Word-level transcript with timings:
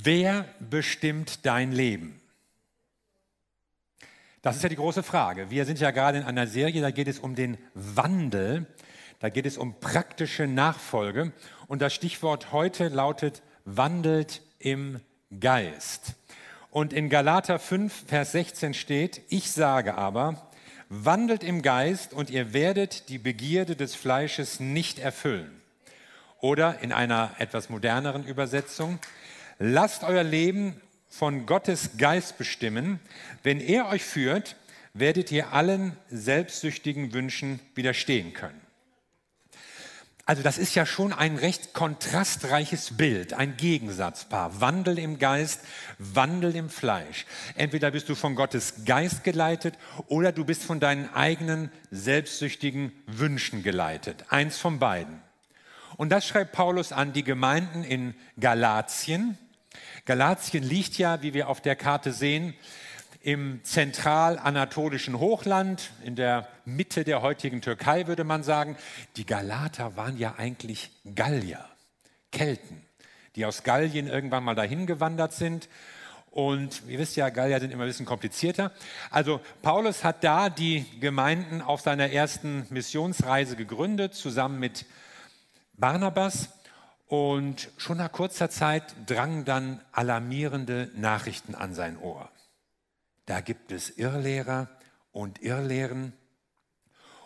Wer 0.00 0.44
bestimmt 0.60 1.44
dein 1.44 1.72
Leben? 1.72 2.20
Das 4.42 4.54
ist 4.54 4.62
ja 4.62 4.68
die 4.68 4.76
große 4.76 5.02
Frage. 5.02 5.50
Wir 5.50 5.64
sind 5.64 5.80
ja 5.80 5.90
gerade 5.90 6.18
in 6.18 6.24
einer 6.24 6.46
Serie, 6.46 6.80
da 6.80 6.92
geht 6.92 7.08
es 7.08 7.18
um 7.18 7.34
den 7.34 7.58
Wandel, 7.74 8.66
da 9.18 9.28
geht 9.28 9.44
es 9.44 9.58
um 9.58 9.80
praktische 9.80 10.46
Nachfolge. 10.46 11.32
Und 11.66 11.82
das 11.82 11.94
Stichwort 11.94 12.52
heute 12.52 12.86
lautet 12.88 13.42
wandelt 13.64 14.42
im 14.60 15.00
Geist. 15.40 16.14
Und 16.70 16.92
in 16.92 17.08
Galater 17.08 17.58
5, 17.58 18.04
Vers 18.06 18.32
16 18.32 18.74
steht, 18.74 19.22
ich 19.28 19.50
sage 19.50 19.96
aber, 19.96 20.48
wandelt 20.88 21.42
im 21.42 21.60
Geist 21.60 22.14
und 22.14 22.30
ihr 22.30 22.52
werdet 22.52 23.08
die 23.08 23.18
Begierde 23.18 23.74
des 23.74 23.96
Fleisches 23.96 24.60
nicht 24.60 25.00
erfüllen. 25.00 25.60
Oder 26.40 26.78
in 26.82 26.92
einer 26.92 27.32
etwas 27.38 27.68
moderneren 27.68 28.24
Übersetzung, 28.24 29.00
lasst 29.58 30.04
euer 30.04 30.24
Leben 30.24 30.80
von 31.08 31.46
Gottes 31.46 31.96
Geist 31.98 32.38
bestimmen. 32.38 33.00
Wenn 33.42 33.60
er 33.60 33.88
euch 33.88 34.04
führt, 34.04 34.56
werdet 34.94 35.32
ihr 35.32 35.52
allen 35.52 35.96
selbstsüchtigen 36.10 37.12
Wünschen 37.12 37.60
widerstehen 37.74 38.32
können. 38.32 38.60
Also 40.28 40.42
das 40.42 40.58
ist 40.58 40.74
ja 40.74 40.84
schon 40.84 41.14
ein 41.14 41.36
recht 41.36 41.72
kontrastreiches 41.72 42.98
Bild, 42.98 43.32
ein 43.32 43.56
Gegensatzpaar. 43.56 44.60
Wandel 44.60 44.98
im 44.98 45.18
Geist, 45.18 45.62
Wandel 45.98 46.54
im 46.54 46.68
Fleisch. 46.68 47.24
Entweder 47.54 47.90
bist 47.92 48.10
du 48.10 48.14
von 48.14 48.34
Gottes 48.34 48.84
Geist 48.84 49.24
geleitet 49.24 49.78
oder 50.06 50.30
du 50.30 50.44
bist 50.44 50.64
von 50.64 50.80
deinen 50.80 51.08
eigenen 51.14 51.72
selbstsüchtigen 51.90 52.92
Wünschen 53.06 53.62
geleitet. 53.62 54.26
Eins 54.28 54.58
von 54.58 54.78
beiden. 54.78 55.22
Und 55.96 56.10
das 56.10 56.28
schreibt 56.28 56.52
Paulus 56.52 56.92
an 56.92 57.14
die 57.14 57.24
Gemeinden 57.24 57.82
in 57.82 58.14
Galatien. 58.38 59.38
Galatien 60.04 60.62
liegt 60.64 60.98
ja, 60.98 61.22
wie 61.22 61.34
wir 61.34 61.48
auf 61.48 61.60
der 61.60 61.76
Karte 61.76 62.12
sehen, 62.12 62.54
im 63.22 63.60
zentralanatolischen 63.64 65.18
Hochland, 65.18 65.90
in 66.04 66.14
der 66.14 66.48
Mitte 66.64 67.04
der 67.04 67.20
heutigen 67.20 67.60
Türkei 67.60 68.06
würde 68.06 68.24
man 68.24 68.42
sagen. 68.42 68.76
Die 69.16 69.26
Galater 69.26 69.96
waren 69.96 70.16
ja 70.16 70.36
eigentlich 70.38 70.90
Gallier, 71.14 71.64
Kelten, 72.30 72.82
die 73.36 73.44
aus 73.44 73.64
Gallien 73.64 74.06
irgendwann 74.06 74.44
mal 74.44 74.54
dahin 74.54 74.86
gewandert 74.86 75.32
sind. 75.32 75.68
Und 76.30 76.82
ihr 76.86 76.98
wisst 76.98 77.16
ja, 77.16 77.30
Gallier 77.30 77.58
sind 77.58 77.72
immer 77.72 77.84
ein 77.84 77.88
bisschen 77.88 78.06
komplizierter. 78.06 78.70
Also 79.10 79.40
Paulus 79.62 80.04
hat 80.04 80.22
da 80.22 80.48
die 80.50 80.86
Gemeinden 81.00 81.60
auf 81.60 81.80
seiner 81.80 82.10
ersten 82.12 82.66
Missionsreise 82.70 83.56
gegründet, 83.56 84.14
zusammen 84.14 84.60
mit 84.60 84.84
Barnabas. 85.74 86.50
Und 87.08 87.70
schon 87.78 87.96
nach 87.96 88.12
kurzer 88.12 88.50
Zeit 88.50 88.94
drangen 89.06 89.46
dann 89.46 89.80
alarmierende 89.92 90.90
Nachrichten 90.94 91.54
an 91.54 91.74
sein 91.74 91.98
Ohr. 91.98 92.30
Da 93.24 93.40
gibt 93.40 93.72
es 93.72 93.96
Irrlehrer 93.96 94.68
und 95.10 95.42
Irrlehren. 95.42 96.12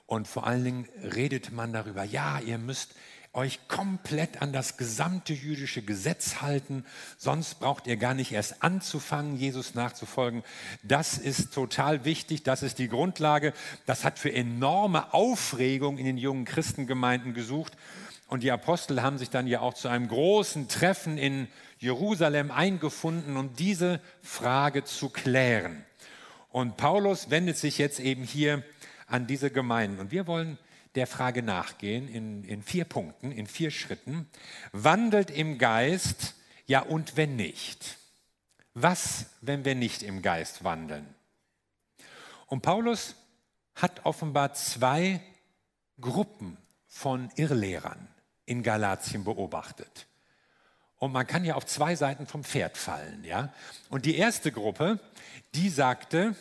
Und 0.07 0.29
vor 0.29 0.47
allen 0.47 0.65
Dingen 0.65 0.89
redet 1.03 1.53
man 1.53 1.73
darüber, 1.73 2.05
ja, 2.05 2.39
ihr 2.39 2.59
müsst 2.59 2.95
euch 3.33 3.67
komplett 3.67 4.43
an 4.43 4.53
das 4.53 4.77
gesamte 4.77 5.33
jüdische 5.33 5.83
Gesetz 5.83 6.43
halten, 6.43 6.85
sonst 7.17 7.61
braucht 7.61 7.87
ihr 7.87 7.97
gar 7.97 8.13
nicht 8.13 8.31
erst 8.33 8.63
anzufangen, 8.63 9.37
Jesus 9.37 9.75
nachzufolgen. 9.75 10.43
Das 10.83 11.17
ist 11.17 11.55
total 11.55 12.05
wichtig, 12.05 12.43
das 12.43 12.63
ist 12.63 12.79
die 12.79 12.89
Grundlage. 12.89 13.55
Das 13.87 14.05
hat 14.05 14.19
für 14.19 14.33
enorme 14.33 15.15
Aufregung 15.15 15.97
in 15.97 16.05
den 16.05 16.19
jungen 16.19 16.45
Christengemeinden 16.45 17.33
gesucht. 17.33 17.77
Und 18.33 18.43
die 18.43 18.51
Apostel 18.51 19.03
haben 19.03 19.19
sich 19.19 19.29
dann 19.29 19.47
ja 19.47 19.61
auch 19.61 19.75
zu 19.75 19.89
einem 19.89 20.09
großen 20.09 20.67
Treffen 20.67 21.19
in 21.19 21.49
Jerusalem 21.79 22.51
eingefunden, 22.51 23.37
um 23.37 23.55
diese 23.57 24.01
Frage 24.23 24.85
zu 24.85 25.11
klären. 25.11 25.85
Und 26.49 26.79
Paulus 26.79 27.29
wendet 27.29 27.59
sich 27.59 27.77
jetzt 27.77 28.01
eben 28.01 28.25
hier 28.25 28.63
an 29.07 29.27
diese 29.27 29.51
Gemeinden. 29.51 30.01
Und 30.01 30.13
wir 30.13 30.27
wollen 30.27 30.57
der 30.95 31.07
Frage 31.07 31.43
nachgehen 31.43 32.09
in, 32.09 32.43
in 32.45 32.63
vier 32.63 32.87
Punkten, 32.87 33.33
in 33.33 33.47
vier 33.47 33.71
Schritten. 33.71 34.27
Wandelt 34.73 35.31
im 35.31 35.59
Geist, 35.59 36.35
ja 36.65 36.81
und 36.81 37.19
wenn 37.19 37.37
nicht? 37.37 37.99
Was, 38.73 39.27
wenn 39.43 39.67
wir 39.67 39.75
nicht 39.75 40.03
im 40.03 40.23
Geist 40.23 40.65
wandeln? 40.65 41.07
Und 42.47 42.63
Paulus 42.63 43.15
hat 43.75 44.07
offenbar 44.07 44.55
zwei 44.55 45.21
Gruppen 46.01 46.57
von 46.89 47.31
Irrlehrern 47.37 48.09
in 48.47 48.63
Galatien 48.63 49.25
beobachtet. 49.25 50.07
Und 50.99 51.13
man 51.13 51.27
kann 51.27 51.45
ja 51.45 51.57
auf 51.57 51.67
zwei 51.67 51.97
Seiten 51.97 52.27
vom 52.27 52.45
Pferd 52.45 52.77
fallen. 52.77 53.25
Ja? 53.25 53.53
Und 53.89 54.05
die 54.05 54.17
erste 54.17 54.53
Gruppe, 54.53 55.01
die 55.55 55.69
sagte, 55.69 56.37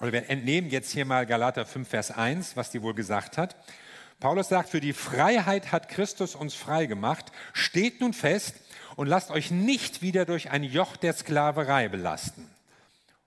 oder 0.00 0.12
wir 0.12 0.28
entnehmen 0.28 0.70
jetzt 0.70 0.90
hier 0.90 1.04
mal 1.04 1.26
Galater 1.26 1.64
5, 1.64 1.88
Vers 1.88 2.10
1, 2.10 2.56
was 2.56 2.70
die 2.70 2.82
wohl 2.82 2.94
gesagt 2.94 3.38
hat. 3.38 3.54
Paulus 4.18 4.48
sagt, 4.48 4.70
für 4.70 4.80
die 4.80 4.92
Freiheit 4.92 5.70
hat 5.70 5.88
Christus 5.88 6.34
uns 6.34 6.54
frei 6.54 6.86
gemacht. 6.86 7.30
Steht 7.52 8.00
nun 8.00 8.12
fest 8.12 8.56
und 8.96 9.06
lasst 9.06 9.30
euch 9.30 9.50
nicht 9.50 10.02
wieder 10.02 10.24
durch 10.24 10.50
ein 10.50 10.64
Joch 10.64 10.96
der 10.96 11.12
Sklaverei 11.12 11.88
belasten. 11.88 12.48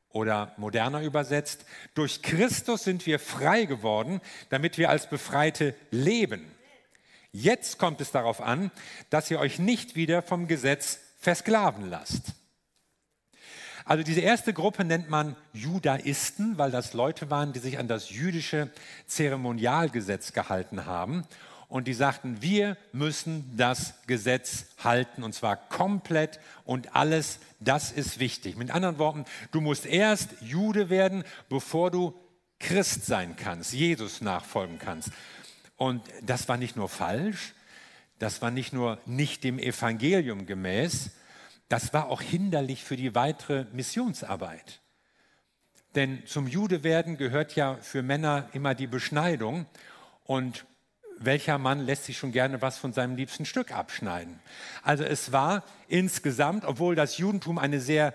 Oder 0.10 0.54
moderner 0.58 1.02
übersetzt, 1.02 1.66
durch 1.94 2.22
Christus 2.22 2.86
sind 2.86 3.06
wir 3.06 3.20
frei 3.20 3.66
geworden, 3.66 4.22
damit 4.50 4.78
wir 4.78 4.90
als 4.90 5.10
Befreite 5.10 5.76
leben. 5.92 6.50
Jetzt 7.36 7.80
kommt 7.80 8.00
es 8.00 8.12
darauf 8.12 8.40
an, 8.40 8.72
dass 9.10 9.30
ihr 9.30 9.40
euch 9.40 9.60
nicht 9.60 9.98
wieder 9.98 10.22
vom 10.22 10.48
Gesetz 10.48 11.00
versklaven 11.20 11.90
lasst. 11.90 12.34
Also 13.84 14.06
diese 14.06 14.22
erste 14.22 14.54
Gruppe 14.54 14.86
nennt 14.86 15.10
man 15.10 15.36
Judaisten, 15.52 16.58
weil 16.58 16.72
das 16.72 16.94
Leute 16.94 17.30
waren, 17.30 17.52
die 17.52 17.60
sich 17.60 17.78
an 17.78 17.90
das 17.90 18.10
jüdische 18.10 18.72
Zeremonialgesetz 19.06 20.32
gehalten 20.32 20.86
haben. 20.86 21.26
Und 21.68 21.90
die 21.90 21.94
sagten, 21.94 22.42
wir 22.42 22.78
müssen 22.94 23.58
das 23.58 23.96
Gesetz 24.08 24.68
halten 24.82 25.22
und 25.22 25.36
zwar 25.36 25.58
komplett 25.58 26.40
und 26.64 26.96
alles, 26.96 27.40
das 27.60 27.92
ist 27.92 28.18
wichtig. 28.18 28.56
Mit 28.56 28.72
anderen 28.72 28.98
Worten, 28.98 29.26
du 29.52 29.60
musst 29.60 29.86
erst 29.86 30.30
Jude 30.40 30.90
werden, 30.90 31.26
bevor 31.50 31.92
du 31.92 32.18
Christ 32.60 33.06
sein 33.06 33.36
kannst, 33.36 33.74
Jesus 33.74 34.22
nachfolgen 34.22 34.80
kannst. 34.80 35.10
Und 35.78 36.04
das 36.22 36.48
war 36.48 36.58
nicht 36.58 36.76
nur 36.76 36.90
falsch, 36.90 37.54
das 38.20 38.42
war 38.42 38.52
nicht 38.52 38.74
nur 38.74 39.00
nicht 39.06 39.44
dem 39.44 39.60
Evangelium 39.60 40.46
gemäß, 40.46 41.12
das 41.70 41.94
war 41.94 42.10
auch 42.10 42.22
hinderlich 42.22 42.84
für 42.84 42.96
die 42.96 43.16
weitere 43.16 43.66
Missionsarbeit. 43.74 44.82
Denn 45.96 46.26
zum 46.26 46.48
Judewerden 46.48 47.18
gehört 47.18 47.56
ja 47.56 47.78
für 47.82 48.04
Männer 48.04 48.50
immer 48.54 48.76
die 48.76 48.88
Beschneidung. 48.88 49.66
Und 50.26 50.66
welcher 51.18 51.58
Mann 51.58 51.80
lässt 51.80 52.04
sich 52.06 52.18
schon 52.18 52.34
gerne 52.34 52.62
was 52.62 52.78
von 52.78 52.92
seinem 52.92 53.16
liebsten 53.16 53.46
Stück 53.46 53.72
abschneiden? 53.72 54.40
Also 54.84 55.06
es 55.06 55.32
war 55.32 55.64
insgesamt, 55.88 56.66
obwohl 56.66 56.96
das 56.96 57.18
Judentum 57.18 57.58
eine 57.58 57.80
sehr 57.80 58.14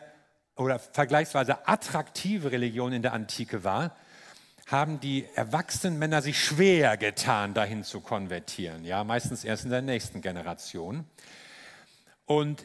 oder 0.57 0.79
vergleichsweise 0.79 1.67
attraktive 1.67 2.53
Religion 2.53 2.93
in 2.93 3.01
der 3.01 3.15
Antike 3.15 3.65
war, 3.65 3.97
haben 4.71 5.01
die 5.01 5.27
erwachsenen 5.35 5.99
Männer 5.99 6.23
sich 6.23 6.43
schwer 6.43 6.97
getan, 6.97 7.55
dahin 7.55 7.83
zu 7.83 8.01
konvertieren. 8.01 8.85
Ja, 8.85 9.03
meistens 9.03 9.45
erst 9.45 9.65
in 9.65 9.71
der 9.71 9.83
nächsten 9.83 10.21
Generation. 10.21 11.05
Und 12.25 12.65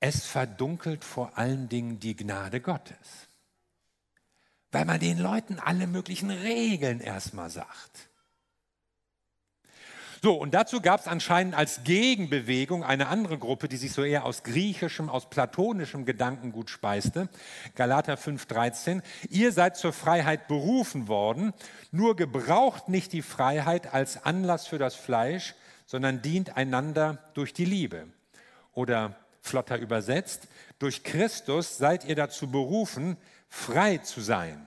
es 0.00 0.26
verdunkelt 0.26 1.04
vor 1.04 1.38
allen 1.38 1.68
Dingen 1.68 2.00
die 2.00 2.16
Gnade 2.16 2.60
Gottes. 2.60 3.28
Weil 4.72 4.84
man 4.84 4.98
den 4.98 5.18
Leuten 5.18 5.58
alle 5.60 5.86
möglichen 5.86 6.30
Regeln 6.30 7.00
erstmal 7.00 7.48
sagt. 7.48 8.10
So, 10.22 10.34
und 10.34 10.54
dazu 10.54 10.80
gab 10.80 11.00
es 11.00 11.06
anscheinend 11.06 11.54
als 11.54 11.84
Gegenbewegung 11.84 12.84
eine 12.84 13.08
andere 13.08 13.38
Gruppe, 13.38 13.68
die 13.68 13.76
sich 13.76 13.92
so 13.92 14.02
eher 14.02 14.24
aus 14.24 14.42
griechischem, 14.42 15.08
aus 15.08 15.28
platonischem 15.28 16.04
Gedankengut 16.04 16.70
speiste. 16.70 17.28
Galater 17.74 18.14
5,13. 18.14 19.02
Ihr 19.28 19.52
seid 19.52 19.76
zur 19.76 19.92
Freiheit 19.92 20.48
berufen 20.48 21.08
worden, 21.08 21.52
nur 21.90 22.16
gebraucht 22.16 22.88
nicht 22.88 23.12
die 23.12 23.22
Freiheit 23.22 23.92
als 23.92 24.24
Anlass 24.24 24.66
für 24.66 24.78
das 24.78 24.94
Fleisch, 24.94 25.54
sondern 25.86 26.22
dient 26.22 26.56
einander 26.56 27.18
durch 27.34 27.52
die 27.52 27.64
Liebe. 27.64 28.08
Oder 28.72 29.16
flotter 29.40 29.78
übersetzt, 29.78 30.48
durch 30.78 31.04
Christus 31.04 31.78
seid 31.78 32.04
ihr 32.04 32.16
dazu 32.16 32.50
berufen, 32.50 33.16
frei 33.48 33.98
zu 33.98 34.20
sein, 34.20 34.66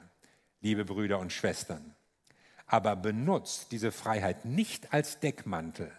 liebe 0.62 0.86
Brüder 0.86 1.20
und 1.20 1.34
Schwestern. 1.34 1.96
Aber 2.70 2.96
benutzt 2.96 3.72
diese 3.72 3.92
Freiheit 3.92 4.46
nicht 4.46 4.94
als 4.94 5.20
Deckmantel, 5.20 5.92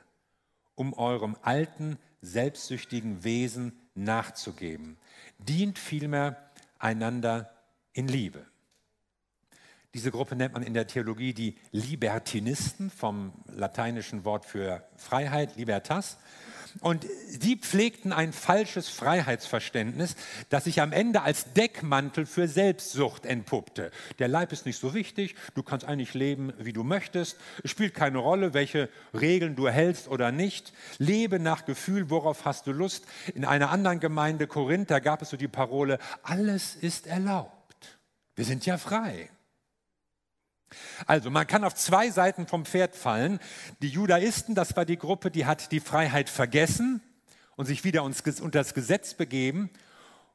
um 0.77 0.95
eurem 0.95 1.37
alten, 1.43 1.99
selbstsüchtigen 2.23 3.25
Wesen 3.25 3.73
nachzugeben. 3.95 4.97
Dient 5.39 5.79
vielmehr 5.79 6.51
einander 6.79 7.51
in 7.93 8.09
Liebe. 8.09 8.47
Diese 9.95 10.13
Gruppe 10.13 10.37
nennt 10.37 10.55
man 10.55 10.63
in 10.63 10.73
der 10.73 10.87
Theologie 10.87 11.35
die 11.35 11.57
Libertinisten 11.73 12.91
vom 12.91 13.33
lateinischen 13.47 14.25
Wort 14.25 14.47
für 14.47 14.87
Freiheit, 14.97 15.57
Libertas. 15.57 16.19
Und 16.81 17.07
sie 17.29 17.57
pflegten 17.57 18.13
ein 18.13 18.33
falsches 18.33 18.89
Freiheitsverständnis, 18.89 20.17
das 20.49 20.65
sich 20.65 20.81
am 20.81 20.93
Ende 20.93 21.23
als 21.23 21.53
Deckmantel 21.53 22.27
für 22.27 22.49
Selbstsucht 22.49 23.27
entpuppte. 23.27 23.91
Der 24.19 24.29
Leib 24.29 24.53
ist 24.53 24.67
nicht 24.67 24.79
so 24.79 24.95
wichtig, 24.95 25.35
du 25.55 25.63
kannst 25.63 25.87
eigentlich 25.87 26.15
leben, 26.15 26.53
wie 26.59 26.73
du 26.73 26.85
möchtest. 26.85 27.37
Es 27.63 27.71
spielt 27.71 27.95
keine 27.95 28.19
Rolle, 28.19 28.55
welche 28.55 28.89
Regeln 29.13 29.57
du 29.57 29.69
hältst 29.69 30.09
oder 30.09 30.33
nicht. 30.33 30.73
Lebe 30.99 31.41
nach 31.41 31.65
Gefühl, 31.65 32.11
worauf 32.11 32.45
hast 32.45 32.67
du 32.67 32.73
Lust. 32.73 33.05
In 33.35 33.45
einer 33.45 33.71
anderen 33.71 34.01
Gemeinde, 34.01 34.47
Korinth, 34.47 34.91
da 34.91 34.99
gab 34.99 35.23
es 35.23 35.31
so 35.31 35.37
die 35.37 35.49
Parole, 35.49 35.99
alles 36.23 36.77
ist 36.77 37.07
erlaubt. 37.07 37.99
Wir 38.37 38.45
sind 38.45 38.65
ja 38.67 38.79
frei. 38.79 39.31
Also 41.07 41.31
man 41.31 41.47
kann 41.47 41.65
auf 41.65 41.75
zwei 41.75 42.11
Seiten 42.11 42.47
vom 42.47 42.65
Pferd 42.65 42.95
fallen. 42.95 43.41
Die 43.83 43.89
Judaisten, 43.89 44.55
das 44.55 44.77
war 44.77 44.85
die 44.85 44.99
Gruppe, 44.99 45.31
die 45.31 45.47
hat 45.47 45.73
die 45.73 45.81
Freiheit 45.81 46.29
vergessen 46.29 47.03
und 47.57 47.67
sich 47.67 47.85
wieder 47.85 48.03
unter 48.05 48.51
das 48.51 48.75
Gesetz 48.75 49.15
begeben. 49.15 49.71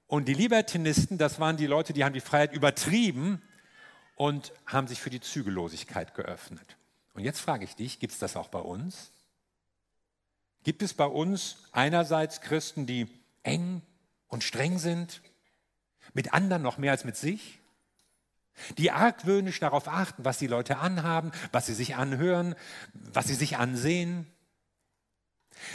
Und 0.08 0.28
die 0.28 0.34
Libertinisten, 0.34 1.18
das 1.18 1.40
waren 1.40 1.58
die 1.58 1.68
Leute, 1.68 1.94
die 1.94 2.04
haben 2.04 2.14
die 2.14 2.22
Freiheit 2.22 2.54
übertrieben 2.54 3.42
und 4.16 4.54
haben 4.66 4.88
sich 4.88 5.02
für 5.02 5.10
die 5.10 5.22
Zügellosigkeit 5.22 6.14
geöffnet. 6.14 6.78
Und 7.14 7.24
jetzt 7.24 7.40
frage 7.40 7.64
ich 7.64 7.76
dich, 7.76 8.00
gibt 8.00 8.14
es 8.14 8.20
das 8.20 8.36
auch 8.36 8.50
bei 8.50 8.60
uns? 8.60 9.12
Gibt 10.64 10.82
es 10.82 10.94
bei 10.94 11.06
uns 11.06 11.58
einerseits 11.72 12.42
Christen, 12.42 12.86
die 12.86 13.08
eng 13.44 13.82
und 14.28 14.44
streng 14.44 14.80
sind, 14.80 15.22
mit 16.14 16.34
anderen 16.34 16.62
noch 16.62 16.78
mehr 16.78 16.92
als 16.92 17.06
mit 17.06 17.16
sich? 17.16 17.60
Die 18.78 18.92
argwöhnisch 18.92 19.60
darauf 19.60 19.88
achten, 19.88 20.26
was 20.26 20.38
die 20.38 20.48
Leute 20.48 20.78
anhaben, 20.78 21.32
was 21.52 21.66
sie 21.66 21.74
sich 21.74 21.96
anhören, 21.96 22.56
was 22.94 23.28
sie 23.28 23.34
sich 23.34 23.58
ansehen, 23.58 24.28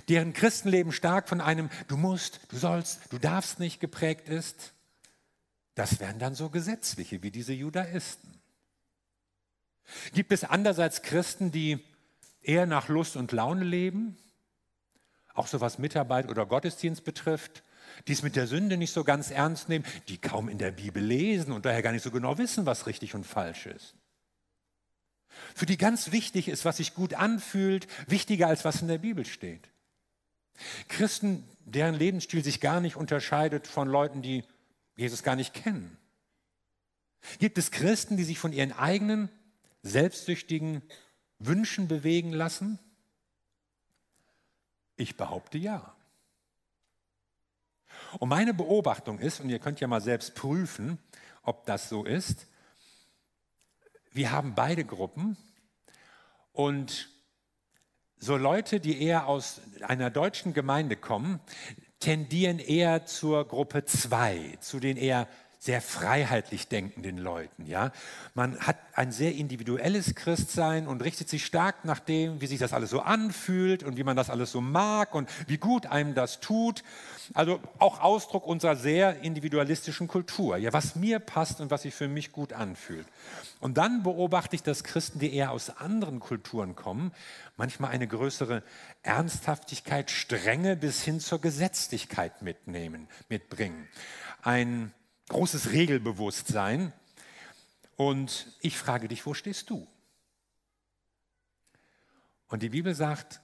deren 0.09 0.33
Christenleben 0.33 0.93
stark 0.93 1.29
von 1.29 1.41
einem 1.41 1.71
Du 1.89 1.97
musst, 1.97 2.41
du 2.49 2.57
sollst, 2.57 3.01
du 3.11 3.19
darfst 3.19 3.61
nicht 3.61 3.81
geprägt 3.81 4.29
ist, 4.29 4.73
das 5.75 6.01
wären 6.01 6.19
dann 6.19 6.35
so 6.35 6.51
gesetzliche 6.51 7.23
wie 7.23 7.31
diese 7.31 7.53
Judaisten. 7.53 8.41
Gibt 10.13 10.33
es 10.33 10.45
andererseits 10.45 11.03
Christen, 11.03 11.51
die 11.51 11.85
eher 12.43 12.67
nach 12.67 12.89
Lust 12.89 13.17
und 13.17 13.33
Laune 13.33 13.65
leben, 13.65 14.17
auch 15.35 15.47
so 15.47 15.61
was 15.61 15.79
Mitarbeit 15.79 16.29
oder 16.29 16.47
Gottesdienst 16.47 17.05
betrifft, 17.05 17.63
die 18.07 18.13
es 18.13 18.23
mit 18.23 18.37
der 18.37 18.47
Sünde 18.47 18.77
nicht 18.77 18.93
so 18.93 19.05
ganz 19.05 19.31
ernst 19.31 19.69
nehmen, 19.69 19.85
die 20.09 20.19
kaum 20.19 20.49
in 20.49 20.59
der 20.59 20.71
Bibel 20.71 21.03
lesen 21.03 21.53
und 21.53 21.65
daher 21.65 21.83
gar 21.83 21.93
nicht 21.93 22.03
so 22.03 22.11
genau 22.11 22.39
wissen, 22.39 22.67
was 22.67 22.87
richtig 22.87 23.15
und 23.15 23.27
falsch 23.27 23.67
ist. 23.67 23.95
Für 25.55 25.67
die 25.67 25.77
ganz 25.77 26.13
wichtig 26.13 26.49
ist, 26.49 26.65
was 26.65 26.79
sich 26.79 26.95
gut 26.95 27.15
anfühlt, 27.15 27.87
wichtiger 28.09 28.49
als 28.49 28.65
was 28.65 28.83
in 28.83 28.89
der 28.89 28.99
Bibel 28.99 29.25
steht. 29.25 29.69
Christen, 30.89 31.45
deren 31.65 31.95
Lebensstil 31.95 32.45
sich 32.45 32.61
gar 32.61 32.81
nicht 32.81 32.97
unterscheidet 32.97 33.67
von 33.67 33.89
Leuten, 33.89 34.23
die 34.23 34.45
Jesus 34.97 35.23
gar 35.23 35.37
nicht 35.37 35.55
kennen. 35.55 35.97
Gibt 37.39 37.59
es 37.59 37.71
Christen, 37.71 38.17
die 38.17 38.25
sich 38.25 38.39
von 38.39 38.53
ihren 38.53 38.73
eigenen 38.73 39.29
selbstsüchtigen 39.83 40.83
Wünschen 41.39 41.89
bewegen 41.89 42.33
lassen? 42.33 42.79
Ich 44.97 45.17
behaupte 45.17 45.59
ja. 45.59 45.95
Und 48.19 48.29
meine 48.29 48.55
Beobachtung 48.55 49.19
ist, 49.19 49.41
und 49.41 49.51
ihr 49.51 49.59
könnt 49.59 49.81
ja 49.81 49.87
mal 49.87 50.01
selbst 50.01 50.35
prüfen, 50.35 50.99
ob 51.43 51.67
das 51.67 51.89
so 51.89 52.05
ist, 52.05 52.47
wir 54.13 54.33
haben 54.33 54.55
beide 54.55 54.85
Gruppen 54.85 55.37
und 56.53 57.09
so 58.19 58.37
Leute, 58.37 58.81
die 58.81 59.03
eher 59.03 59.29
aus 59.29 59.61
einer 59.83 60.11
deutschen 60.11 60.53
Gemeinde 60.53 60.97
kommen, 60.97 61.41
tendieren 62.01 62.59
eher 62.59 63.07
zur 63.07 63.47
Gruppe 63.47 63.85
2, 63.85 64.59
zu 64.61 64.81
den 64.81 64.97
eher 64.97 65.29
sehr 65.63 65.83
freiheitlich 65.83 66.69
denkenden 66.69 67.19
Leuten. 67.19 67.67
Ja? 67.67 67.93
Man 68.33 68.59
hat 68.61 68.79
ein 68.95 69.13
sehr 69.13 69.35
individuelles 69.35 70.15
Christsein 70.15 70.89
und 70.89 71.03
richtet 71.03 71.29
sich 71.29 71.45
stark 71.45 71.85
nach 71.85 72.01
dem, 72.01 72.41
wie 72.41 72.47
sich 72.47 72.59
das 72.59 72.73
alles 72.73 72.89
so 72.89 73.01
anfühlt 73.01 73.83
und 73.83 73.99
wie 73.99 74.03
man 74.03 74.17
das 74.17 74.31
alles 74.31 74.53
so 74.53 74.63
mag 74.63 75.15
und 75.15 75.29
wie 75.49 75.59
gut 75.59 75.85
einem 75.85 76.15
das 76.15 76.41
tut. 76.41 76.83
Also 77.35 77.61
auch 77.79 78.01
Ausdruck 78.01 78.47
unserer 78.47 78.75
sehr 78.75 79.21
individualistischen 79.21 80.09
Kultur. 80.09 80.57
Ja, 80.57 80.73
was 80.73 80.97
mir 80.97 81.19
passt 81.19 81.61
und 81.61 81.71
was 81.71 81.83
sich 81.83 81.95
für 81.95 82.09
mich 82.09 82.33
gut 82.33 82.55
anfühlt. 82.55 83.07
Und 83.61 83.77
dann 83.77 84.03
beobachte 84.03 84.57
ich, 84.57 84.63
dass 84.63 84.83
Christen, 84.83 85.19
die 85.19 85.35
eher 85.35 85.51
aus 85.51 85.77
anderen 85.77 86.21
Kulturen 86.21 86.75
kommen, 86.75 87.13
manchmal 87.59 87.91
eine 87.91 88.09
größere 88.09 88.63
Ernsthaftigkeit, 89.03 90.11
Strenge 90.11 90.75
bis 90.75 91.03
hin 91.03 91.21
zur 91.21 91.43
Gesetzlichkeit 91.43 92.41
mitnehmen, 92.41 93.09
mitbringen. 93.29 93.87
Ein 94.43 94.95
großes 95.31 95.73
Regelbewusstsein. 95.73 96.93
Und 97.97 98.47
ich 98.61 98.77
frage 98.77 99.09
dich, 99.09 99.25
wo 99.25 99.35
stehst 99.35 99.71
du? 99.71 99.87
Und 102.49 102.63
die 102.63 102.69
Bibel 102.69 102.95
sagt, 102.95 103.41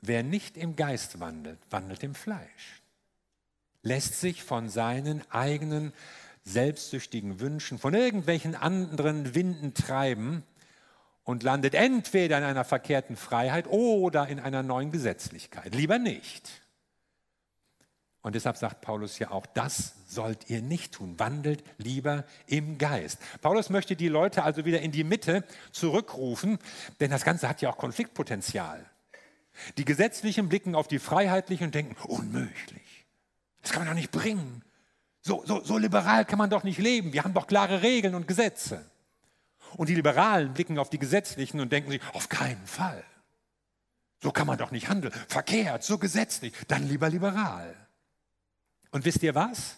wer 0.00 0.22
nicht 0.22 0.56
im 0.56 0.76
Geist 0.76 1.20
wandelt, 1.20 1.58
wandelt 1.70 2.02
im 2.02 2.14
Fleisch. 2.14 2.82
Lässt 3.82 4.20
sich 4.20 4.42
von 4.42 4.68
seinen 4.68 5.22
eigenen 5.30 5.92
selbstsüchtigen 6.44 7.40
Wünschen, 7.40 7.78
von 7.78 7.94
irgendwelchen 7.94 8.54
anderen 8.54 9.34
Winden 9.34 9.72
treiben 9.72 10.42
und 11.22 11.42
landet 11.42 11.74
entweder 11.74 12.38
in 12.38 12.44
einer 12.44 12.64
verkehrten 12.64 13.16
Freiheit 13.16 13.66
oder 13.68 14.28
in 14.28 14.40
einer 14.40 14.62
neuen 14.62 14.90
Gesetzlichkeit. 14.90 15.74
Lieber 15.74 15.98
nicht. 15.98 16.63
Und 18.24 18.34
deshalb 18.34 18.56
sagt 18.56 18.80
Paulus 18.80 19.18
ja 19.18 19.30
auch, 19.32 19.44
das 19.44 19.96
sollt 20.06 20.48
ihr 20.48 20.62
nicht 20.62 20.94
tun. 20.94 21.18
Wandelt 21.18 21.62
lieber 21.76 22.24
im 22.46 22.78
Geist. 22.78 23.18
Paulus 23.42 23.68
möchte 23.68 23.96
die 23.96 24.08
Leute 24.08 24.44
also 24.44 24.64
wieder 24.64 24.80
in 24.80 24.92
die 24.92 25.04
Mitte 25.04 25.44
zurückrufen, 25.72 26.58
denn 27.00 27.10
das 27.10 27.22
Ganze 27.22 27.50
hat 27.50 27.60
ja 27.60 27.68
auch 27.68 27.76
Konfliktpotenzial. 27.76 28.82
Die 29.76 29.84
Gesetzlichen 29.84 30.48
blicken 30.48 30.74
auf 30.74 30.88
die 30.88 31.00
Freiheitlichen 31.00 31.66
und 31.66 31.74
denken, 31.74 31.96
unmöglich. 32.06 33.04
Das 33.60 33.72
kann 33.72 33.82
man 33.82 33.88
doch 33.88 34.00
nicht 34.00 34.10
bringen. 34.10 34.64
So, 35.20 35.44
so, 35.44 35.62
so 35.62 35.76
liberal 35.76 36.24
kann 36.24 36.38
man 36.38 36.48
doch 36.48 36.64
nicht 36.64 36.78
leben. 36.78 37.12
Wir 37.12 37.24
haben 37.24 37.34
doch 37.34 37.46
klare 37.46 37.82
Regeln 37.82 38.14
und 38.14 38.26
Gesetze. 38.26 38.90
Und 39.76 39.90
die 39.90 39.94
Liberalen 39.94 40.54
blicken 40.54 40.78
auf 40.78 40.88
die 40.88 40.98
Gesetzlichen 40.98 41.60
und 41.60 41.70
denken 41.70 41.90
sich, 41.90 42.00
auf 42.14 42.30
keinen 42.30 42.66
Fall. 42.66 43.04
So 44.22 44.32
kann 44.32 44.46
man 44.46 44.56
doch 44.56 44.70
nicht 44.70 44.88
handeln. 44.88 45.12
Verkehrt, 45.28 45.84
so 45.84 45.98
gesetzlich. 45.98 46.54
Dann 46.68 46.88
lieber 46.88 47.10
liberal. 47.10 47.83
Und 48.94 49.04
wisst 49.04 49.24
ihr 49.24 49.34
was? 49.34 49.76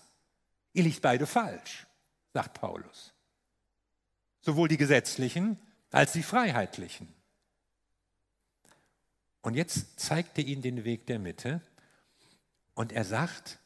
Ihr 0.75 0.83
liegt 0.83 1.01
beide 1.01 1.27
falsch, 1.27 1.87
sagt 2.35 2.61
Paulus. 2.61 3.14
Sowohl 4.43 4.69
die 4.69 4.76
gesetzlichen 4.76 5.59
als 5.90 6.12
die 6.12 6.23
freiheitlichen. 6.23 7.09
Und 9.40 9.55
jetzt 9.55 9.99
zeigt 9.99 10.37
er 10.37 10.45
ihnen 10.45 10.61
den 10.61 10.85
Weg 10.85 11.07
der 11.07 11.19
Mitte 11.19 11.62
und 12.75 12.93
er 12.93 13.07
sagt, 13.07 13.59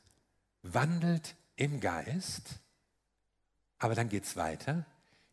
wandelt 0.62 1.34
im 1.56 1.80
Geist, 1.80 2.60
aber 3.80 3.96
dann 3.96 4.08
geht 4.08 4.26
es 4.26 4.36
weiter. 4.36 4.86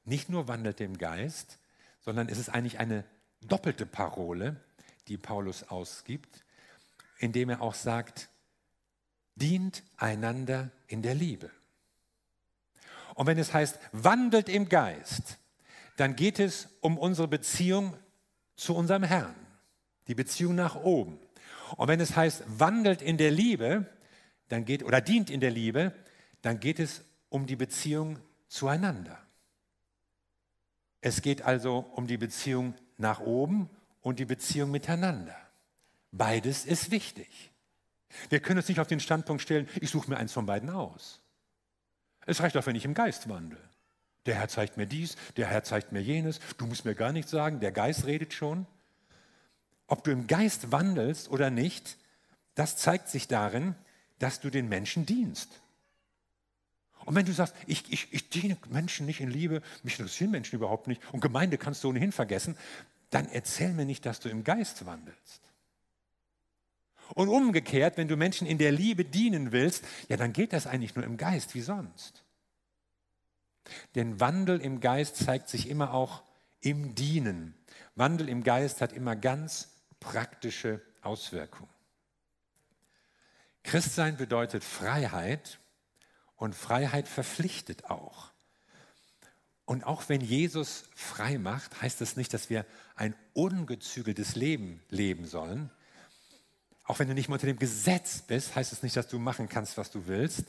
Nicht 0.04 0.30
nur 0.30 0.48
wandelt 0.48 0.82
im 0.82 0.98
Geist, 0.98 1.60
sondern 2.00 2.28
es 2.28 2.40
ist 2.40 2.50
eigentlich 2.50 2.80
eine 2.80 3.04
doppelte 3.42 3.86
Parole, 3.86 4.60
die 5.10 5.18
Paulus 5.18 5.62
ausgibt, 5.62 6.44
indem 7.20 7.52
er 7.52 7.62
auch 7.62 7.76
sagt, 7.76 8.30
dient 9.40 9.84
einander 9.98 10.72
in 10.88 11.02
der 11.02 11.16
Liebe. 11.16 11.50
Und 13.16 13.26
wenn 13.28 13.40
es 13.40 13.54
heißt, 13.54 13.80
wandelt 13.92 14.50
im 14.50 14.70
Geist, 14.70 15.38
dann 15.96 16.16
geht 16.16 16.40
es 16.40 16.70
um 16.82 16.98
unsere 16.98 17.28
Beziehung 17.28 17.98
zu 18.56 18.76
unserem 18.76 19.04
Herrn, 19.04 19.36
die 20.08 20.16
Beziehung 20.16 20.56
nach 20.56 20.76
oben. 20.76 21.20
Und 21.76 21.88
wenn 21.88 22.00
es 22.00 22.16
heißt, 22.16 22.44
wandelt 22.48 23.02
in 23.02 23.18
der 23.18 23.32
Liebe, 23.32 23.86
dann 24.50 24.66
geht 24.66 24.84
oder 24.84 25.02
dient 25.02 25.30
in 25.30 25.40
der 25.40 25.52
Liebe, 25.52 25.94
dann 26.42 26.60
geht 26.60 26.80
es 26.80 27.04
um 27.30 27.46
die 27.46 27.56
Beziehung 27.56 28.20
zueinander. 28.48 29.20
Es 31.02 31.22
geht 31.22 31.42
also 31.42 31.80
um 31.96 32.08
die 32.08 32.18
Beziehung 32.18 32.76
nach 32.98 33.20
oben 33.20 33.70
und 34.02 34.20
die 34.20 34.26
Beziehung 34.26 34.72
miteinander. 34.72 35.36
Beides 36.12 36.66
ist 36.66 36.92
wichtig. 36.92 37.52
Wir 38.30 38.40
können 38.40 38.60
uns 38.60 38.68
nicht 38.68 38.80
auf 38.80 38.88
den 38.88 39.00
Standpunkt 39.00 39.42
stellen, 39.42 39.68
ich 39.82 39.90
suche 39.90 40.10
mir 40.10 40.18
eins 40.18 40.34
von 40.34 40.46
beiden 40.46 40.70
aus. 40.70 41.20
Es 42.26 42.42
reicht 42.42 42.58
auch, 42.58 42.66
wenn 42.66 42.76
ich 42.76 42.86
im 42.86 42.94
Geist 42.94 43.30
wandle. 43.30 43.58
Der 44.26 44.36
Herr 44.36 44.50
zeigt 44.50 44.78
mir 44.78 44.86
dies, 44.86 45.16
der 45.38 45.48
Herr 45.48 45.64
zeigt 45.64 45.94
mir 45.94 46.02
jenes, 46.02 46.40
du 46.58 46.66
musst 46.68 46.84
mir 46.84 46.96
gar 46.96 47.14
nichts 47.14 47.32
sagen, 47.32 47.62
der 47.62 47.72
Geist 47.72 48.06
redet 48.06 48.34
schon. 48.34 48.66
Ob 49.88 50.04
du 50.04 50.12
im 50.12 50.28
Geist 50.28 50.72
wandelst 50.72 51.30
oder 51.30 51.50
nicht, 51.50 51.98
das 52.56 52.76
zeigt 52.76 53.08
sich 53.08 53.28
darin, 53.28 53.76
dass 54.20 54.42
du 54.42 54.50
den 54.50 54.68
Menschen 54.68 55.06
dienst. 55.06 55.62
Und 57.06 57.16
wenn 57.16 57.26
du 57.26 57.32
sagst, 57.32 57.56
ich, 57.68 57.90
ich, 57.90 58.12
ich 58.12 58.30
diene 58.30 58.58
Menschen 58.70 59.06
nicht 59.06 59.22
in 59.22 59.32
Liebe, 59.32 59.62
mich 59.84 59.98
interessieren 59.98 60.32
Menschen 60.32 60.58
überhaupt 60.58 60.88
nicht 60.88 61.02
und 61.14 61.22
Gemeinde 61.22 61.58
kannst 61.58 61.84
du 61.84 61.90
ohnehin 61.90 62.12
vergessen, 62.12 62.58
dann 63.12 63.30
erzähl 63.30 63.72
mir 63.72 63.86
nicht, 63.86 64.06
dass 64.06 64.20
du 64.20 64.28
im 64.28 64.44
Geist 64.44 64.86
wandelst. 64.86 65.42
Und 67.14 67.30
umgekehrt, 67.30 67.98
wenn 67.98 68.08
du 68.08 68.18
Menschen 68.18 68.48
in 68.48 68.58
der 68.58 68.72
Liebe 68.72 69.06
dienen 69.06 69.52
willst, 69.52 69.84
ja, 70.10 70.18
dann 70.18 70.34
geht 70.34 70.54
das 70.54 70.68
eigentlich 70.68 70.96
nur 70.96 71.06
im 71.06 71.18
Geist, 71.18 71.56
wie 71.56 71.62
sonst. 71.62 72.24
Denn 73.96 74.20
Wandel 74.20 74.62
im 74.62 74.80
Geist 74.80 75.18
zeigt 75.18 75.50
sich 75.50 75.70
immer 75.70 75.94
auch 75.94 76.24
im 76.62 76.96
Dienen. 76.96 77.54
Wandel 77.96 78.30
im 78.30 78.44
Geist 78.44 78.82
hat 78.82 78.94
immer 78.94 79.16
ganz 79.16 79.70
praktische 80.00 80.82
Auswirkungen. 81.02 81.70
Christsein 83.64 84.16
bedeutet 84.16 84.64
Freiheit 84.64 85.60
und 86.38 86.56
Freiheit 86.56 87.08
verpflichtet 87.08 87.86
auch. 87.86 88.32
Und 89.66 89.84
auch 89.84 90.08
wenn 90.08 90.22
Jesus 90.22 90.86
frei 90.96 91.38
macht, 91.38 91.82
heißt 91.82 92.00
das 92.00 92.16
nicht, 92.16 92.34
dass 92.34 92.50
wir 92.50 92.66
ein 92.96 93.14
ungezügeltes 93.34 94.36
Leben 94.36 94.82
leben 94.90 95.26
sollen. 95.26 95.70
Auch 96.88 97.00
wenn 97.00 97.10
du 97.10 97.14
nicht 97.14 97.28
mehr 97.28 97.34
unter 97.36 97.48
dem 97.48 97.60
Gesetz 97.60 98.22
bist, 98.22 98.56
heißt 98.56 98.72
es 98.72 98.80
das 98.80 98.84
nicht, 98.84 98.96
dass 98.96 99.10
du 99.10 99.20
machen 99.20 99.50
kannst, 99.50 99.78
was 99.78 99.92
du 99.92 100.08
willst, 100.08 100.46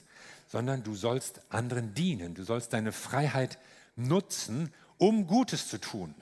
sondern 0.46 0.84
du 0.84 0.94
sollst 0.94 1.40
anderen 1.50 1.94
dienen. 1.94 2.34
Du 2.34 2.44
sollst 2.44 2.72
deine 2.72 2.92
Freiheit 2.92 3.58
nutzen, 3.96 4.72
um 4.98 5.26
Gutes 5.26 5.68
zu 5.68 5.78
tun. 5.78 6.14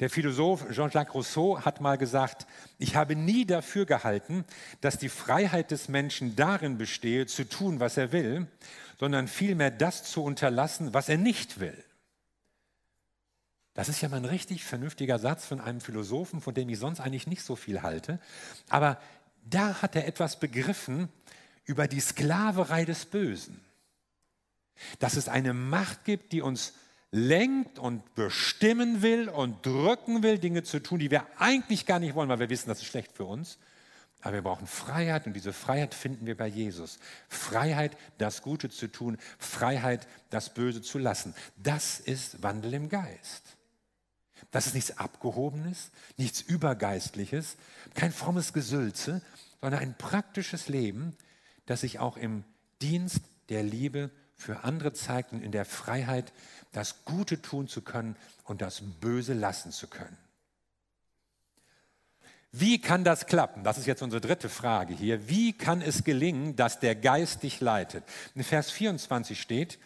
Der 0.00 0.10
Philosoph 0.10 0.68
Jean-Jacques 0.70 1.14
Rousseau 1.14 1.60
hat 1.60 1.80
mal 1.80 1.96
gesagt, 1.96 2.46
ich 2.78 2.96
habe 2.96 3.14
nie 3.14 3.46
dafür 3.46 3.86
gehalten, 3.86 4.44
dass 4.80 4.98
die 4.98 5.08
Freiheit 5.08 5.70
des 5.70 5.88
Menschen 5.88 6.34
darin 6.34 6.76
bestehe, 6.76 7.26
zu 7.26 7.48
tun, 7.48 7.78
was 7.78 7.96
er 7.96 8.10
will, 8.10 8.48
sondern 8.98 9.28
vielmehr 9.28 9.70
das 9.70 10.02
zu 10.04 10.24
unterlassen, 10.24 10.92
was 10.92 11.08
er 11.08 11.18
nicht 11.18 11.60
will. 11.60 11.84
Das 13.76 13.90
ist 13.90 14.00
ja 14.00 14.08
mal 14.08 14.16
ein 14.16 14.24
richtig 14.24 14.64
vernünftiger 14.64 15.18
Satz 15.18 15.44
von 15.44 15.60
einem 15.60 15.82
Philosophen, 15.82 16.40
von 16.40 16.54
dem 16.54 16.70
ich 16.70 16.78
sonst 16.78 16.98
eigentlich 16.98 17.26
nicht 17.26 17.42
so 17.42 17.56
viel 17.56 17.82
halte. 17.82 18.18
Aber 18.70 18.98
da 19.44 19.82
hat 19.82 19.94
er 19.94 20.08
etwas 20.08 20.40
begriffen 20.40 21.10
über 21.66 21.86
die 21.86 22.00
Sklaverei 22.00 22.86
des 22.86 23.04
Bösen. 23.04 23.60
Dass 24.98 25.14
es 25.14 25.28
eine 25.28 25.52
Macht 25.52 26.04
gibt, 26.04 26.32
die 26.32 26.40
uns 26.40 26.72
lenkt 27.10 27.78
und 27.78 28.14
bestimmen 28.14 29.02
will 29.02 29.28
und 29.28 29.64
drücken 29.64 30.22
will, 30.22 30.38
Dinge 30.38 30.62
zu 30.62 30.82
tun, 30.82 30.98
die 30.98 31.10
wir 31.10 31.26
eigentlich 31.38 31.84
gar 31.84 31.98
nicht 31.98 32.14
wollen, 32.14 32.30
weil 32.30 32.40
wir 32.40 32.50
wissen, 32.50 32.68
das 32.68 32.78
ist 32.78 32.86
schlecht 32.86 33.12
für 33.12 33.24
uns. 33.24 33.58
Aber 34.22 34.32
wir 34.32 34.42
brauchen 34.42 34.66
Freiheit 34.66 35.26
und 35.26 35.34
diese 35.34 35.52
Freiheit 35.52 35.92
finden 35.92 36.24
wir 36.24 36.36
bei 36.36 36.46
Jesus. 36.46 36.98
Freiheit, 37.28 37.94
das 38.16 38.40
Gute 38.40 38.70
zu 38.70 38.88
tun, 38.88 39.18
Freiheit, 39.38 40.08
das 40.30 40.54
Böse 40.54 40.80
zu 40.80 40.98
lassen. 40.98 41.34
Das 41.56 42.00
ist 42.00 42.42
Wandel 42.42 42.72
im 42.72 42.88
Geist. 42.88 43.55
Das 44.50 44.66
ist 44.66 44.74
nichts 44.74 44.98
Abgehobenes, 44.98 45.90
nichts 46.16 46.40
Übergeistliches, 46.40 47.56
kein 47.94 48.12
frommes 48.12 48.52
Gesülze, 48.52 49.22
sondern 49.60 49.80
ein 49.80 49.96
praktisches 49.96 50.68
Leben, 50.68 51.16
das 51.66 51.80
sich 51.80 51.98
auch 51.98 52.16
im 52.16 52.44
Dienst 52.80 53.20
der 53.48 53.62
Liebe 53.62 54.10
für 54.34 54.64
andere 54.64 54.92
zeigt 54.92 55.32
und 55.32 55.42
in 55.42 55.52
der 55.52 55.64
Freiheit, 55.64 56.32
das 56.72 57.04
Gute 57.04 57.40
tun 57.40 57.68
zu 57.68 57.80
können 57.80 58.16
und 58.44 58.60
das 58.60 58.82
Böse 59.00 59.32
lassen 59.32 59.72
zu 59.72 59.88
können. 59.88 60.16
Wie 62.52 62.80
kann 62.80 63.04
das 63.04 63.26
klappen? 63.26 63.64
Das 63.64 63.76
ist 63.76 63.86
jetzt 63.86 64.02
unsere 64.02 64.20
dritte 64.20 64.48
Frage 64.48 64.94
hier. 64.94 65.28
Wie 65.28 65.52
kann 65.52 65.82
es 65.82 66.04
gelingen, 66.04 66.56
dass 66.56 66.80
der 66.80 66.94
Geist 66.94 67.42
dich 67.42 67.60
leitet? 67.60 68.04
In 68.34 68.44
Vers 68.44 68.70
24 68.70 69.40
steht, 69.40 69.78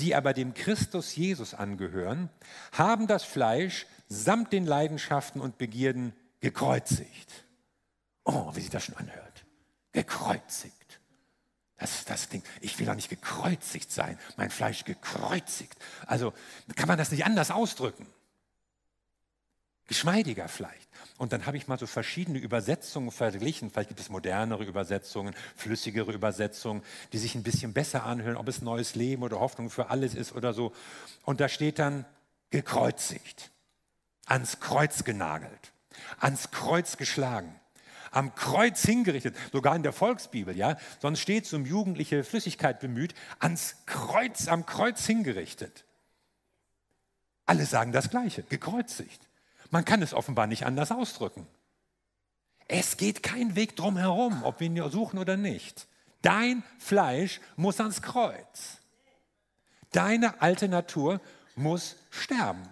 die 0.00 0.14
aber 0.14 0.32
dem 0.32 0.54
Christus 0.54 1.14
Jesus 1.14 1.54
angehören, 1.54 2.30
haben 2.72 3.06
das 3.06 3.24
Fleisch 3.24 3.86
samt 4.08 4.52
den 4.52 4.66
Leidenschaften 4.66 5.40
und 5.40 5.58
Begierden 5.58 6.12
gekreuzigt. 6.40 7.46
Oh, 8.24 8.54
wie 8.54 8.60
sich 8.60 8.70
das 8.70 8.84
schon 8.84 8.96
anhört. 8.96 9.44
Gekreuzigt. 9.92 11.00
Das, 11.76 12.04
das 12.04 12.28
Ding, 12.28 12.42
ich 12.60 12.78
will 12.78 12.86
doch 12.86 12.94
nicht 12.94 13.08
gekreuzigt 13.08 13.90
sein, 13.90 14.18
mein 14.36 14.50
Fleisch 14.50 14.84
gekreuzigt. 14.84 15.76
Also 16.06 16.32
kann 16.76 16.88
man 16.88 16.98
das 16.98 17.10
nicht 17.10 17.24
anders 17.24 17.50
ausdrücken. 17.50 18.06
Geschmeidiger 19.86 20.48
vielleicht. 20.48 20.88
Und 21.18 21.32
dann 21.32 21.46
habe 21.46 21.56
ich 21.56 21.68
mal 21.68 21.78
so 21.78 21.86
verschiedene 21.86 22.38
Übersetzungen 22.38 23.10
verglichen. 23.10 23.70
Vielleicht 23.70 23.88
gibt 23.88 24.00
es 24.00 24.08
modernere 24.08 24.64
Übersetzungen, 24.64 25.34
flüssigere 25.56 26.12
Übersetzungen, 26.12 26.82
die 27.12 27.18
sich 27.18 27.34
ein 27.34 27.42
bisschen 27.42 27.72
besser 27.72 28.04
anhören, 28.04 28.36
ob 28.36 28.48
es 28.48 28.62
neues 28.62 28.94
Leben 28.94 29.22
oder 29.22 29.40
Hoffnung 29.40 29.70
für 29.70 29.90
alles 29.90 30.14
ist 30.14 30.32
oder 30.32 30.54
so. 30.54 30.72
Und 31.24 31.40
da 31.40 31.48
steht 31.48 31.78
dann 31.78 32.04
gekreuzigt, 32.50 33.50
ans 34.26 34.60
Kreuz 34.60 35.04
genagelt, 35.04 35.72
ans 36.18 36.50
Kreuz 36.50 36.96
geschlagen 36.96 37.58
am 38.12 38.34
Kreuz 38.34 38.82
hingerichtet, 38.82 39.34
sogar 39.52 39.74
in 39.74 39.82
der 39.82 39.92
Volksbibel, 39.92 40.56
ja, 40.56 40.76
sonst 41.00 41.20
steht 41.20 41.46
es 41.46 41.52
um 41.54 41.64
jugendliche 41.64 42.24
Flüssigkeit 42.24 42.78
bemüht, 42.78 43.14
ans 43.38 43.76
Kreuz, 43.86 44.48
am 44.48 44.66
Kreuz 44.66 45.06
hingerichtet. 45.06 45.84
Alle 47.46 47.66
sagen 47.66 47.90
das 47.90 48.10
Gleiche, 48.10 48.42
gekreuzigt. 48.44 49.28
Man 49.72 49.86
kann 49.86 50.02
es 50.02 50.12
offenbar 50.12 50.46
nicht 50.46 50.66
anders 50.66 50.92
ausdrücken. 50.92 51.46
Es 52.68 52.98
geht 52.98 53.22
kein 53.22 53.56
Weg 53.56 53.74
drum 53.74 53.96
herum, 53.96 54.42
ob 54.44 54.60
wir 54.60 54.66
ihn 54.66 54.90
suchen 54.90 55.18
oder 55.18 55.38
nicht. 55.38 55.88
Dein 56.20 56.62
Fleisch 56.78 57.40
muss 57.56 57.80
ans 57.80 58.02
Kreuz. 58.02 58.78
Deine 59.90 60.42
alte 60.42 60.68
Natur 60.68 61.22
muss 61.56 61.96
sterben. 62.10 62.62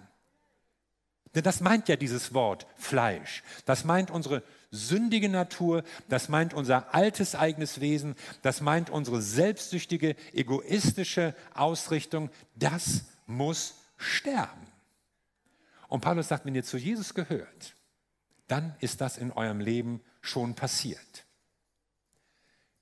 Denn 1.33 1.43
das 1.43 1.59
meint 1.59 1.87
ja 1.87 1.95
dieses 1.95 2.35
Wort 2.35 2.67
Fleisch. 2.77 3.41
Das 3.65 3.83
meint 3.83 4.11
unsere 4.11 4.43
sündige 4.69 5.27
Natur, 5.27 5.83
das 6.07 6.29
meint 6.29 6.53
unser 6.53 6.93
altes 6.93 7.33
eigenes 7.33 7.81
Wesen, 7.81 8.15
das 8.43 8.61
meint 8.61 8.91
unsere 8.91 9.23
selbstsüchtige, 9.23 10.15
egoistische 10.33 11.33
Ausrichtung. 11.55 12.29
Das 12.55 13.05
muss 13.25 13.73
sterben. 13.97 14.70
Und 15.91 15.99
Paulus 15.99 16.29
sagt, 16.29 16.45
wenn 16.45 16.55
ihr 16.55 16.63
zu 16.63 16.77
Jesus 16.77 17.13
gehört, 17.13 17.75
dann 18.47 18.73
ist 18.79 19.01
das 19.01 19.17
in 19.17 19.29
eurem 19.33 19.59
Leben 19.59 20.01
schon 20.21 20.55
passiert. 20.55 21.25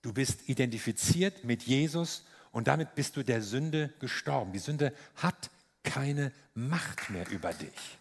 Du 0.03 0.13
bist 0.13 0.47
identifiziert 0.47 1.43
mit 1.43 1.63
Jesus 1.63 2.23
und 2.51 2.67
damit 2.67 2.93
bist 2.93 3.17
du 3.17 3.23
der 3.23 3.41
Sünde 3.41 3.91
gestorben. 3.99 4.53
Die 4.53 4.59
Sünde 4.59 4.93
hat 5.15 5.49
keine 5.81 6.31
Macht 6.53 7.09
mehr 7.09 7.27
über 7.31 7.51
dich. 7.51 7.97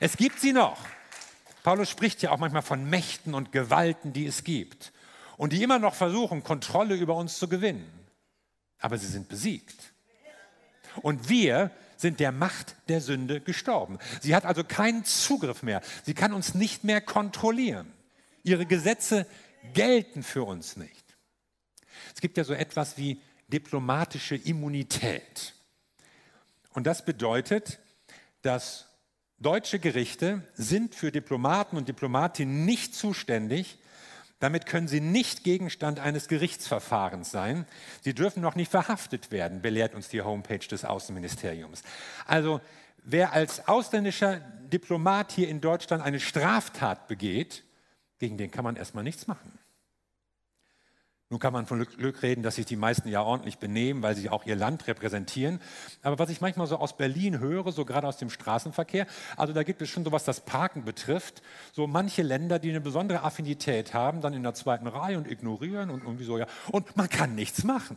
Es 0.00 0.18
gibt 0.18 0.38
sie 0.38 0.52
noch, 0.52 0.84
Paulus 1.62 1.88
spricht 1.88 2.20
ja 2.20 2.30
auch 2.30 2.38
manchmal 2.38 2.60
von 2.60 2.84
Mächten 2.84 3.32
und 3.32 3.52
Gewalten, 3.52 4.12
die 4.12 4.26
es 4.26 4.44
gibt 4.44 4.92
und 5.38 5.54
die 5.54 5.62
immer 5.62 5.78
noch 5.78 5.94
versuchen, 5.94 6.44
Kontrolle 6.44 6.94
über 6.94 7.16
uns 7.16 7.38
zu 7.38 7.48
gewinnen. 7.48 7.90
Aber 8.80 8.98
sie 8.98 9.06
sind 9.06 9.30
besiegt. 9.30 9.94
Und 11.00 11.30
wir 11.30 11.70
sind 11.96 12.20
der 12.20 12.32
Macht 12.32 12.76
der 12.88 13.00
Sünde 13.00 13.40
gestorben. 13.40 13.98
Sie 14.20 14.34
hat 14.34 14.44
also 14.44 14.64
keinen 14.64 15.04
Zugriff 15.04 15.62
mehr. 15.62 15.82
Sie 16.04 16.14
kann 16.14 16.32
uns 16.32 16.54
nicht 16.54 16.84
mehr 16.84 17.00
kontrollieren. 17.00 17.92
Ihre 18.42 18.66
Gesetze 18.66 19.26
gelten 19.72 20.22
für 20.22 20.44
uns 20.44 20.76
nicht. 20.76 21.04
Es 22.14 22.20
gibt 22.20 22.36
ja 22.36 22.44
so 22.44 22.54
etwas 22.54 22.96
wie 22.96 23.20
diplomatische 23.48 24.36
Immunität. 24.36 25.54
Und 26.70 26.86
das 26.86 27.04
bedeutet, 27.04 27.78
dass 28.42 28.86
Deutsche 29.38 29.78
Gerichte 29.78 30.46
sind 30.54 30.94
für 30.94 31.12
Diplomaten 31.12 31.76
und 31.76 31.88
Diplomatinnen 31.88 32.64
nicht 32.64 32.94
zuständig. 32.94 33.78
Damit 34.40 34.66
können 34.66 34.88
sie 34.88 35.00
nicht 35.00 35.44
Gegenstand 35.44 36.00
eines 36.00 36.28
Gerichtsverfahrens 36.28 37.30
sein. 37.30 37.66
Sie 38.02 38.14
dürfen 38.14 38.42
noch 38.42 38.56
nicht 38.56 38.70
verhaftet 38.70 39.30
werden, 39.30 39.62
belehrt 39.62 39.94
uns 39.94 40.08
die 40.08 40.22
Homepage 40.22 40.58
des 40.58 40.84
Außenministeriums. 40.84 41.82
Also 42.26 42.60
wer 43.04 43.32
als 43.32 43.68
ausländischer 43.68 44.40
Diplomat 44.72 45.32
hier 45.32 45.48
in 45.48 45.60
Deutschland 45.60 46.02
eine 46.02 46.20
Straftat 46.20 47.06
begeht, 47.08 47.62
gegen 48.18 48.36
den 48.36 48.50
kann 48.50 48.64
man 48.64 48.76
erstmal 48.76 49.04
nichts 49.04 49.26
machen. 49.26 49.58
Nun 51.34 51.40
kann 51.40 51.52
man 51.52 51.66
von 51.66 51.84
Glück 51.84 52.22
reden, 52.22 52.44
dass 52.44 52.54
sich 52.54 52.66
die 52.66 52.76
meisten 52.76 53.08
ja 53.08 53.20
ordentlich 53.20 53.58
benehmen, 53.58 54.04
weil 54.04 54.14
sie 54.14 54.30
auch 54.30 54.46
ihr 54.46 54.54
Land 54.54 54.86
repräsentieren. 54.86 55.60
Aber 56.00 56.16
was 56.20 56.30
ich 56.30 56.40
manchmal 56.40 56.68
so 56.68 56.76
aus 56.76 56.96
Berlin 56.96 57.40
höre, 57.40 57.72
so 57.72 57.84
gerade 57.84 58.06
aus 58.06 58.18
dem 58.18 58.30
Straßenverkehr, 58.30 59.08
also 59.36 59.52
da 59.52 59.64
gibt 59.64 59.82
es 59.82 59.88
schon 59.88 60.04
so, 60.04 60.12
was 60.12 60.22
das 60.22 60.42
Parken 60.42 60.84
betrifft, 60.84 61.42
so 61.72 61.88
manche 61.88 62.22
Länder, 62.22 62.60
die 62.60 62.70
eine 62.70 62.80
besondere 62.80 63.24
Affinität 63.24 63.94
haben, 63.94 64.20
dann 64.20 64.32
in 64.32 64.44
der 64.44 64.54
zweiten 64.54 64.86
Reihe 64.86 65.18
und 65.18 65.28
ignorieren 65.28 65.90
und 65.90 66.04
irgendwie 66.04 66.22
so, 66.22 66.38
ja. 66.38 66.46
Und 66.70 66.96
man 66.96 67.08
kann 67.08 67.34
nichts 67.34 67.64
machen. 67.64 67.96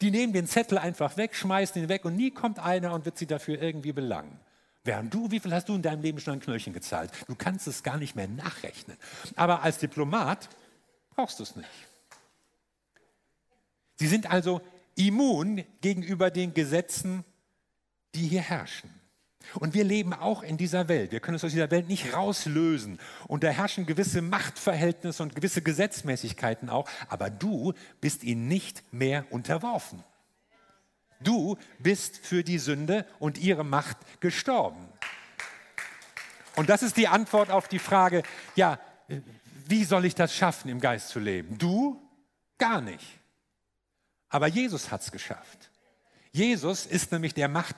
Die 0.00 0.12
nehmen 0.12 0.32
den 0.32 0.46
Zettel 0.46 0.78
einfach 0.78 1.16
weg, 1.16 1.34
schmeißen 1.34 1.82
ihn 1.82 1.88
weg 1.88 2.04
und 2.04 2.14
nie 2.14 2.30
kommt 2.30 2.60
einer 2.60 2.94
und 2.94 3.04
wird 3.04 3.18
sie 3.18 3.26
dafür 3.26 3.60
irgendwie 3.60 3.92
belangen. 3.92 4.38
Während 4.84 5.12
du, 5.12 5.32
wie 5.32 5.40
viel 5.40 5.52
hast 5.52 5.68
du 5.68 5.74
in 5.74 5.82
deinem 5.82 6.02
Leben 6.02 6.20
schon 6.20 6.34
ein 6.34 6.40
Knöllchen 6.40 6.72
gezahlt? 6.72 7.10
Du 7.26 7.34
kannst 7.34 7.66
es 7.66 7.82
gar 7.82 7.96
nicht 7.96 8.14
mehr 8.14 8.28
nachrechnen. 8.28 8.96
Aber 9.34 9.64
als 9.64 9.78
Diplomat 9.78 10.48
brauchst 11.16 11.40
du 11.40 11.42
es 11.42 11.56
nicht. 11.56 11.68
Sie 13.96 14.06
sind 14.06 14.30
also 14.30 14.60
immun 14.96 15.64
gegenüber 15.80 16.30
den 16.30 16.54
Gesetzen, 16.54 17.24
die 18.14 18.26
hier 18.26 18.42
herrschen. 18.42 18.90
Und 19.54 19.74
wir 19.74 19.84
leben 19.84 20.12
auch 20.12 20.42
in 20.42 20.56
dieser 20.56 20.88
Welt. 20.88 21.12
Wir 21.12 21.20
können 21.20 21.34
uns 21.34 21.44
aus 21.44 21.50
dieser 21.50 21.70
Welt 21.70 21.88
nicht 21.88 22.14
rauslösen. 22.14 22.98
Und 23.26 23.44
da 23.44 23.48
herrschen 23.48 23.86
gewisse 23.86 24.22
Machtverhältnisse 24.22 25.22
und 25.22 25.34
gewisse 25.34 25.62
Gesetzmäßigkeiten 25.62 26.70
auch. 26.70 26.88
Aber 27.08 27.28
du 27.28 27.74
bist 28.00 28.24
ihnen 28.24 28.48
nicht 28.48 28.82
mehr 28.92 29.26
unterworfen. 29.30 30.02
Du 31.20 31.56
bist 31.78 32.18
für 32.18 32.42
die 32.42 32.58
Sünde 32.58 33.06
und 33.18 33.38
ihre 33.38 33.64
Macht 33.64 33.96
gestorben. 34.20 34.88
Und 36.56 36.68
das 36.68 36.82
ist 36.82 36.96
die 36.96 37.08
Antwort 37.08 37.50
auf 37.50 37.68
die 37.68 37.78
Frage, 37.78 38.22
ja, 38.56 38.78
wie 39.66 39.84
soll 39.84 40.04
ich 40.04 40.14
das 40.14 40.34
schaffen, 40.34 40.68
im 40.68 40.80
Geist 40.80 41.08
zu 41.08 41.18
leben? 41.18 41.58
Du? 41.58 42.00
Gar 42.58 42.80
nicht. 42.80 43.06
Aber 44.32 44.46
Jesus 44.46 44.90
hat 44.90 45.02
es 45.02 45.12
geschafft. 45.12 45.70
Jesus 46.32 46.86
ist 46.86 47.12
nämlich 47.12 47.34
der 47.34 47.48
Macht 47.48 47.76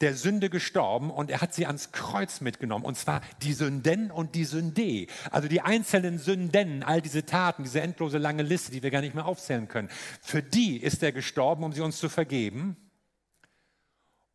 der 0.00 0.14
Sünde 0.14 0.50
gestorben 0.50 1.12
und 1.12 1.30
er 1.30 1.40
hat 1.40 1.54
sie 1.54 1.64
ans 1.64 1.92
Kreuz 1.92 2.40
mitgenommen. 2.40 2.84
Und 2.84 2.98
zwar 2.98 3.22
die 3.40 3.52
Sünden 3.52 4.10
und 4.10 4.34
die 4.34 4.44
Sünde. 4.44 5.06
Also 5.30 5.46
die 5.46 5.60
einzelnen 5.60 6.18
Sünden, 6.18 6.82
all 6.82 7.00
diese 7.00 7.24
Taten, 7.24 7.62
diese 7.62 7.80
endlose 7.80 8.18
lange 8.18 8.42
Liste, 8.42 8.72
die 8.72 8.82
wir 8.82 8.90
gar 8.90 9.00
nicht 9.00 9.14
mehr 9.14 9.26
aufzählen 9.26 9.68
können. 9.68 9.88
Für 10.20 10.42
die 10.42 10.76
ist 10.76 11.04
er 11.04 11.12
gestorben, 11.12 11.62
um 11.62 11.72
sie 11.72 11.82
uns 11.82 11.98
zu 11.98 12.08
vergeben. 12.08 12.76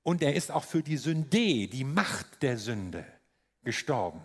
Und 0.03 0.24
er 0.24 0.34
ist 0.34 0.51
auch 0.51 0.63
für 0.63 0.81
die 0.81 0.98
Sünde, 0.98 1.67
die 1.67 1.84
Macht 1.84 2.41
der 2.41 2.58
Sünde, 2.58 3.05
gestorben, 3.65 4.22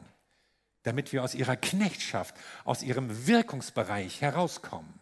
damit 0.84 1.12
wir 1.12 1.24
aus 1.24 1.34
ihrer 1.34 1.56
Knechtschaft, 1.56 2.36
aus 2.64 2.84
ihrem 2.84 3.26
Wirkungsbereich 3.26 4.20
herauskommen. 4.20 4.95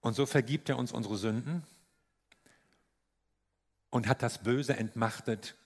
Und 0.00 0.14
so 0.14 0.26
vergibt 0.26 0.68
er 0.68 0.78
uns 0.78 0.92
unsere 0.92 1.16
Sünden 1.16 1.62
und 3.90 4.08
hat 4.08 4.22
das 4.22 4.38
Böse 4.42 4.76
entmachtet, 4.76 5.56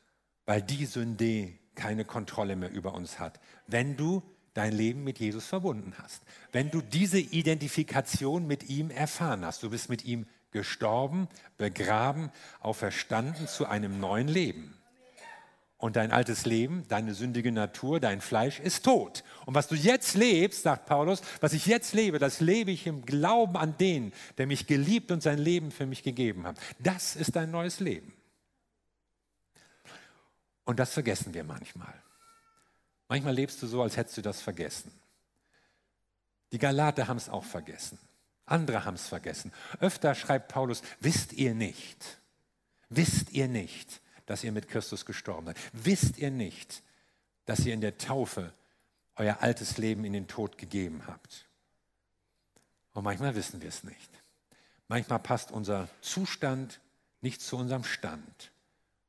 weil 0.46 0.62
die 0.62 0.86
Sünde 0.86 1.52
keine 1.74 2.04
Kontrolle 2.04 2.56
mehr 2.56 2.70
über 2.70 2.94
uns 2.94 3.18
hat. 3.18 3.40
Wenn 3.66 3.96
du 3.96 4.22
dein 4.54 4.72
Leben 4.72 5.04
mit 5.04 5.18
Jesus 5.18 5.46
verbunden 5.46 5.94
hast, 5.98 6.22
wenn 6.52 6.70
du 6.70 6.80
diese 6.80 7.18
Identifikation 7.18 8.46
mit 8.46 8.68
ihm 8.68 8.90
erfahren 8.90 9.44
hast, 9.44 9.62
du 9.62 9.70
bist 9.70 9.88
mit 9.88 10.04
ihm 10.04 10.26
gestorben, 10.52 11.28
begraben, 11.58 12.30
auferstanden 12.60 13.48
zu 13.48 13.66
einem 13.66 13.98
neuen 13.98 14.28
Leben. 14.28 14.74
Und 15.76 15.96
dein 15.96 16.12
altes 16.12 16.46
Leben, 16.46 16.86
deine 16.88 17.14
sündige 17.14 17.52
Natur, 17.52 18.00
dein 18.00 18.20
Fleisch 18.20 18.60
ist 18.60 18.84
tot. 18.84 19.24
Und 19.44 19.54
was 19.54 19.68
du 19.68 19.74
jetzt 19.74 20.14
lebst, 20.14 20.62
sagt 20.62 20.86
Paulus, 20.86 21.20
was 21.40 21.52
ich 21.52 21.66
jetzt 21.66 21.92
lebe, 21.92 22.18
das 22.18 22.40
lebe 22.40 22.70
ich 22.70 22.86
im 22.86 23.04
Glauben 23.04 23.56
an 23.56 23.76
den, 23.76 24.12
der 24.38 24.46
mich 24.46 24.66
geliebt 24.66 25.10
und 25.10 25.22
sein 25.22 25.38
Leben 25.38 25.70
für 25.70 25.86
mich 25.86 26.02
gegeben 26.02 26.46
hat. 26.46 26.58
Das 26.78 27.16
ist 27.16 27.36
dein 27.36 27.50
neues 27.50 27.80
Leben. 27.80 28.14
Und 30.64 30.78
das 30.78 30.92
vergessen 30.92 31.34
wir 31.34 31.44
manchmal. 31.44 31.94
Manchmal 33.08 33.34
lebst 33.34 33.62
du 33.62 33.66
so, 33.66 33.82
als 33.82 33.96
hättest 33.96 34.16
du 34.16 34.22
das 34.22 34.40
vergessen. 34.40 34.90
Die 36.52 36.58
Galater 36.58 37.08
haben 37.08 37.16
es 37.16 37.28
auch 37.28 37.44
vergessen. 37.44 37.98
Andere 38.46 38.84
haben 38.84 38.94
es 38.94 39.08
vergessen. 39.08 39.52
Öfter 39.80 40.14
schreibt 40.14 40.48
Paulus, 40.48 40.82
wisst 41.00 41.32
ihr 41.32 41.54
nicht, 41.54 42.20
wisst 42.88 43.30
ihr 43.32 43.48
nicht, 43.48 44.00
dass 44.26 44.44
ihr 44.44 44.52
mit 44.52 44.68
Christus 44.68 45.04
gestorben 45.04 45.46
seid. 45.46 45.58
Wisst 45.72 46.18
ihr 46.18 46.30
nicht, 46.30 46.82
dass 47.44 47.60
ihr 47.60 47.74
in 47.74 47.80
der 47.80 47.98
Taufe 47.98 48.52
euer 49.16 49.38
altes 49.40 49.78
Leben 49.78 50.04
in 50.04 50.12
den 50.12 50.28
Tod 50.28 50.58
gegeben 50.58 51.06
habt? 51.06 51.48
Und 52.92 53.04
manchmal 53.04 53.34
wissen 53.34 53.60
wir 53.60 53.68
es 53.68 53.84
nicht. 53.84 54.10
Manchmal 54.88 55.18
passt 55.18 55.50
unser 55.50 55.88
Zustand 56.00 56.80
nicht 57.20 57.40
zu 57.40 57.56
unserem 57.56 57.84
Stand, 57.84 58.52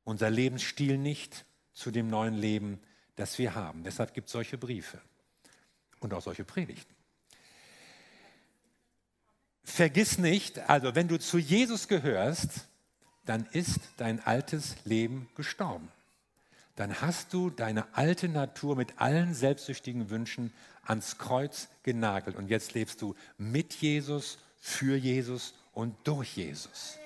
unser 0.04 0.30
Lebensstil 0.30 0.98
nicht 0.98 1.44
zu 1.72 1.90
dem 1.90 2.08
neuen 2.08 2.34
Leben, 2.34 2.80
das 3.14 3.38
wir 3.38 3.54
haben. 3.54 3.84
Deshalb 3.84 4.14
gibt 4.14 4.26
es 4.26 4.32
solche 4.32 4.58
Briefe 4.58 5.00
und 6.00 6.12
auch 6.14 6.22
solche 6.22 6.44
Predigten. 6.44 6.94
Vergiss 9.64 10.18
nicht, 10.18 10.58
also 10.70 10.94
wenn 10.94 11.08
du 11.08 11.18
zu 11.18 11.38
Jesus 11.38 11.88
gehörst, 11.88 12.68
dann 13.26 13.46
ist 13.52 13.80
dein 13.98 14.24
altes 14.24 14.76
Leben 14.84 15.28
gestorben. 15.36 15.88
Dann 16.76 17.00
hast 17.00 17.32
du 17.32 17.50
deine 17.50 17.94
alte 17.94 18.28
Natur 18.28 18.76
mit 18.76 19.00
allen 19.00 19.34
selbstsüchtigen 19.34 20.10
Wünschen 20.10 20.52
ans 20.84 21.18
Kreuz 21.18 21.68
genagelt. 21.82 22.36
Und 22.36 22.48
jetzt 22.48 22.74
lebst 22.74 23.02
du 23.02 23.14
mit 23.38 23.74
Jesus, 23.74 24.38
für 24.60 24.96
Jesus 24.96 25.54
und 25.72 25.94
durch 26.04 26.36
Jesus. 26.36 26.98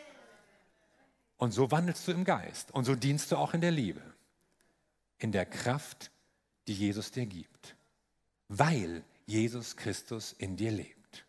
Und 1.39 1.53
so 1.53 1.71
wandelst 1.71 2.07
du 2.07 2.13
im 2.13 2.25
Geist. 2.25 2.73
Und 2.73 2.85
so 2.85 2.95
dienst 2.95 3.33
du 3.33 3.37
auch 3.37 3.55
in 3.55 3.61
der 3.61 3.71
Liebe. 3.71 4.03
In 5.19 5.33
der 5.33 5.47
Kraft, 5.47 6.11
die 6.67 6.75
Jesus 6.75 7.13
dir 7.13 7.27
gibt. 7.27 7.77
Weil 8.49 9.05
Jesus 9.27 9.77
Christus 9.77 10.33
in 10.33 10.57
dir 10.57 10.73
lebt. 10.73 11.25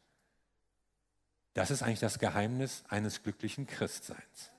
Das 1.53 1.69
ist 1.69 1.83
eigentlich 1.83 1.99
das 1.99 2.19
Geheimnis 2.19 2.83
eines 2.89 3.23
glücklichen 3.23 3.67
Christseins. 3.67 4.51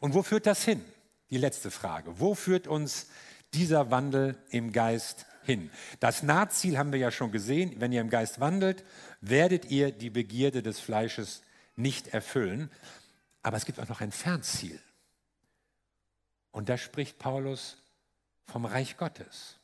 Und 0.00 0.14
wo 0.14 0.22
führt 0.22 0.46
das 0.46 0.64
hin? 0.64 0.84
Die 1.30 1.38
letzte 1.38 1.70
Frage. 1.70 2.20
Wo 2.20 2.34
führt 2.34 2.66
uns 2.66 3.08
dieser 3.54 3.90
Wandel 3.90 4.36
im 4.50 4.72
Geist 4.72 5.26
hin? 5.44 5.70
Das 6.00 6.22
Nahziel 6.22 6.78
haben 6.78 6.92
wir 6.92 6.98
ja 6.98 7.10
schon 7.10 7.32
gesehen. 7.32 7.74
Wenn 7.78 7.92
ihr 7.92 8.00
im 8.00 8.10
Geist 8.10 8.40
wandelt, 8.40 8.84
werdet 9.20 9.66
ihr 9.66 9.92
die 9.92 10.10
Begierde 10.10 10.62
des 10.62 10.80
Fleisches 10.80 11.42
nicht 11.76 12.08
erfüllen. 12.08 12.70
Aber 13.42 13.56
es 13.56 13.66
gibt 13.66 13.80
auch 13.80 13.88
noch 13.88 14.00
ein 14.00 14.12
Fernziel. 14.12 14.80
Und 16.50 16.68
da 16.68 16.76
spricht 16.76 17.18
Paulus 17.18 17.76
vom 18.46 18.64
Reich 18.64 18.96
Gottes, 18.96 19.56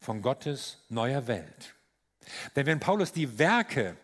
von 0.00 0.20
Gottes 0.20 0.78
neuer 0.88 1.26
Welt. 1.26 1.74
Denn 2.56 2.66
wenn 2.66 2.80
Paulus 2.80 3.12
die 3.12 3.38
Werke 3.38 3.96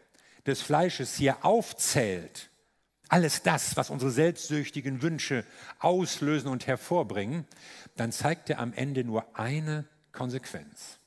des 0.47 0.63
Fleisches 0.63 1.17
hier 1.17 1.45
aufzählt, 1.45 2.51
alles 3.15 3.43
das, 3.43 3.77
was 3.77 3.91
unsere 3.91 4.11
selbstsüchtigen 4.11 5.01
Wünsche 5.01 5.45
auslösen 5.79 6.49
und 6.49 6.67
hervorbringen, 6.67 7.47
dann 7.95 8.11
zeigt 8.11 8.51
er 8.51 8.59
am 8.59 8.73
Ende 8.73 9.05
nur 9.05 9.25
eine 9.39 9.85
Konsequenz. 10.11 10.99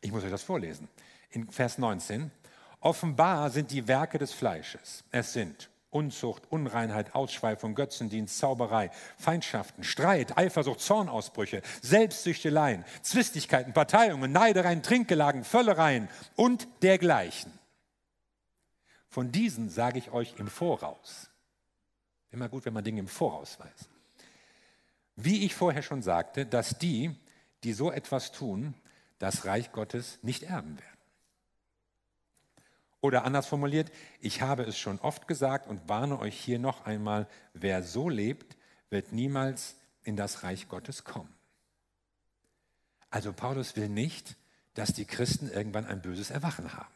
Ich 0.00 0.12
muss 0.12 0.22
euch 0.22 0.30
das 0.30 0.44
vorlesen. 0.44 0.86
In 1.30 1.50
Vers 1.50 1.78
19. 1.78 2.30
Offenbar 2.78 3.50
sind 3.50 3.72
die 3.72 3.88
Werke 3.88 4.18
des 4.18 4.32
Fleisches. 4.32 5.02
Es 5.10 5.32
sind 5.32 5.70
Unzucht, 5.90 6.44
Unreinheit, 6.50 7.16
Ausschweifung, 7.16 7.74
Götzendienst, 7.74 8.38
Zauberei, 8.38 8.92
Feindschaften, 9.18 9.82
Streit, 9.82 10.38
Eifersucht, 10.38 10.78
Zornausbrüche, 10.78 11.62
Selbstsüchteleien, 11.82 12.84
Zwistigkeiten, 13.02 13.72
Parteiungen, 13.72 14.30
Neidereien, 14.30 14.84
Trinkgelagen, 14.84 15.42
Völlereien 15.42 16.08
und 16.36 16.68
dergleichen. 16.82 17.50
Von 19.08 19.32
diesen 19.32 19.70
sage 19.70 19.98
ich 19.98 20.10
euch 20.10 20.34
im 20.38 20.48
Voraus. 20.48 21.30
Immer 22.30 22.48
gut, 22.48 22.64
wenn 22.64 22.72
man 22.72 22.84
Dinge 22.84 23.00
im 23.00 23.08
Voraus 23.08 23.58
weiß. 23.58 23.88
Wie 25.16 25.44
ich 25.44 25.54
vorher 25.54 25.82
schon 25.82 26.02
sagte, 26.02 26.44
dass 26.44 26.78
die, 26.78 27.14
die 27.64 27.72
so 27.72 27.90
etwas 27.90 28.32
tun, 28.32 28.74
das 29.18 29.46
Reich 29.46 29.72
Gottes 29.72 30.18
nicht 30.22 30.42
erben 30.42 30.78
werden. 30.78 30.96
Oder 33.00 33.24
anders 33.24 33.46
formuliert, 33.46 33.90
ich 34.20 34.42
habe 34.42 34.64
es 34.64 34.78
schon 34.78 34.98
oft 34.98 35.28
gesagt 35.28 35.68
und 35.68 35.88
warne 35.88 36.18
euch 36.18 36.38
hier 36.38 36.58
noch 36.58 36.86
einmal, 36.86 37.28
wer 37.54 37.82
so 37.82 38.08
lebt, 38.08 38.56
wird 38.90 39.12
niemals 39.12 39.76
in 40.02 40.16
das 40.16 40.42
Reich 40.42 40.68
Gottes 40.68 41.04
kommen. 41.04 41.32
Also 43.10 43.32
Paulus 43.32 43.76
will 43.76 43.88
nicht, 43.88 44.36
dass 44.74 44.92
die 44.92 45.04
Christen 45.04 45.50
irgendwann 45.50 45.86
ein 45.86 46.02
böses 46.02 46.30
Erwachen 46.30 46.74
haben. 46.74 46.95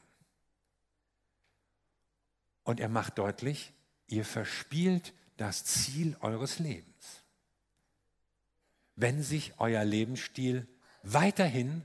Und 2.65 2.81
er 2.81 2.89
macht 2.89 3.19
deutlich, 3.19 3.73
ihr 4.07 4.25
verspielt 4.25 5.15
das 5.37 5.65
Ziel 5.65 6.17
eures 6.21 6.59
Lebens. 6.59 7.23
Wenn 8.97 9.23
sich 9.23 9.55
euer 9.59 9.85
Lebensstil 9.85 10.67
weiterhin 11.03 11.83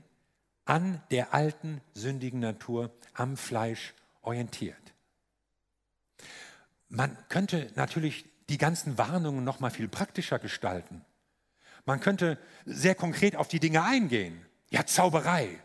an 0.66 1.02
der 1.10 1.32
alten 1.32 1.80
sündigen 1.94 2.40
Natur, 2.40 2.90
am 3.14 3.36
Fleisch 3.36 3.94
orientiert. 4.20 4.76
Man 6.88 7.16
könnte 7.28 7.70
natürlich 7.76 8.26
die 8.48 8.58
ganzen 8.58 8.98
Warnungen 8.98 9.44
noch 9.44 9.60
mal 9.60 9.70
viel 9.70 9.88
praktischer 9.88 10.38
gestalten. 10.38 11.04
Man 11.84 12.00
könnte 12.00 12.38
sehr 12.64 12.94
konkret 12.94 13.36
auf 13.36 13.48
die 13.48 13.60
Dinge 13.60 13.82
eingehen. 13.82 14.44
Ja, 14.70 14.84
Zauberei, 14.84 15.60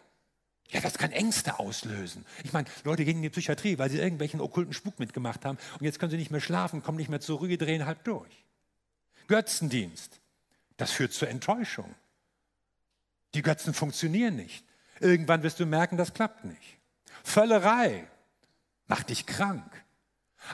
ja, 0.72 0.80
das 0.80 0.98
kann 0.98 1.12
Ängste 1.12 1.60
auslösen. 1.60 2.26
Ich 2.44 2.54
meine, 2.54 2.68
Leute 2.86 3.04
gehen 3.04 3.18
in 3.18 3.24
die 3.24 3.30
Psychiatrie, 3.30 3.78
weil 3.78 3.90
sie 3.90 4.00
irgendwelchen 4.00 4.40
okkulten 4.40 4.74
Spuk 4.74 5.00
mitgemacht 5.00 5.44
haben 5.44 5.58
und 5.80 5.86
jetzt 5.86 6.00
können 6.00 6.12
sie 6.12 6.18
nicht 6.18 6.32
mehr 6.32 6.40
schlafen, 6.40 6.82
kommen 6.82 6.98
nicht 6.98 7.10
mehr 7.10 7.20
zur 7.20 7.40
Ruhe, 7.40 7.58
drehen 7.58 7.86
halb 7.86 8.04
durch. 8.06 8.46
Götzendienst, 9.28 10.22
das 10.78 10.92
führt 10.92 11.12
zur 11.14 11.28
Enttäuschung. 11.28 11.94
Die 13.34 13.42
Götzen 13.42 13.74
funktionieren 13.74 14.38
nicht. 14.38 14.66
Irgendwann 15.00 15.44
wirst 15.44 15.60
du 15.60 15.66
merken, 15.66 15.98
das 15.98 16.14
klappt 16.14 16.46
nicht. 16.46 16.78
Völlerei 17.24 18.08
macht 18.88 19.10
dich 19.10 19.26
krank. 19.26 19.84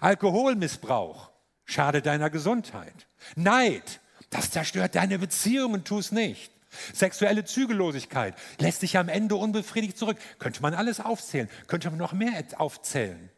Alkoholmissbrauch 0.01 1.31
schadet 1.65 2.05
deiner 2.07 2.29
Gesundheit. 2.29 3.07
Neid, 3.35 3.99
das 4.29 4.51
zerstört 4.51 4.95
deine 4.95 5.19
Beziehungen, 5.19 5.83
tu 5.83 5.99
es 5.99 6.11
nicht. 6.11 6.51
Sexuelle 6.93 7.45
Zügellosigkeit 7.45 8.35
lässt 8.59 8.81
dich 8.81 8.97
am 8.97 9.09
Ende 9.09 9.35
unbefriedigt 9.35 9.97
zurück. 9.97 10.17
Könnte 10.39 10.61
man 10.61 10.73
alles 10.73 10.99
aufzählen, 10.99 11.49
könnte 11.67 11.89
man 11.89 11.99
noch 11.99 12.13
mehr 12.13 12.43
aufzählen. 12.57 13.29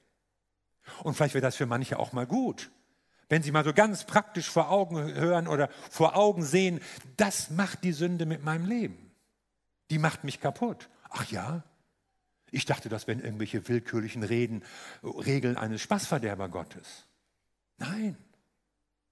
Und 1.03 1.15
vielleicht 1.15 1.33
wäre 1.33 1.41
das 1.41 1.55
für 1.55 1.65
manche 1.65 1.99
auch 1.99 2.13
mal 2.13 2.25
gut, 2.25 2.71
wenn 3.29 3.43
sie 3.43 3.51
mal 3.51 3.63
so 3.63 3.73
ganz 3.73 4.05
praktisch 4.05 4.49
vor 4.49 4.69
Augen 4.71 5.13
hören 5.13 5.47
oder 5.47 5.69
vor 5.91 6.17
Augen 6.17 6.43
sehen, 6.43 6.81
das 7.15 7.51
macht 7.51 7.83
die 7.83 7.91
Sünde 7.91 8.25
mit 8.25 8.43
meinem 8.43 8.65
Leben. 8.65 9.11
Die 9.91 9.99
macht 9.99 10.23
mich 10.23 10.41
kaputt. 10.41 10.89
Ach 11.09 11.29
ja? 11.31 11.63
Ich 12.51 12.65
dachte, 12.65 12.89
das 12.89 13.07
wären 13.07 13.21
irgendwelche 13.21 13.67
willkürlichen 13.67 14.23
Reden, 14.23 14.63
Regeln 15.03 15.57
eines 15.57 15.81
Spaßverderber 15.81 16.49
Gottes. 16.49 17.05
Nein, 17.77 18.17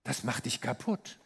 das 0.04 0.24
macht 0.24 0.46
dich 0.46 0.62
kaputt. 0.62 1.20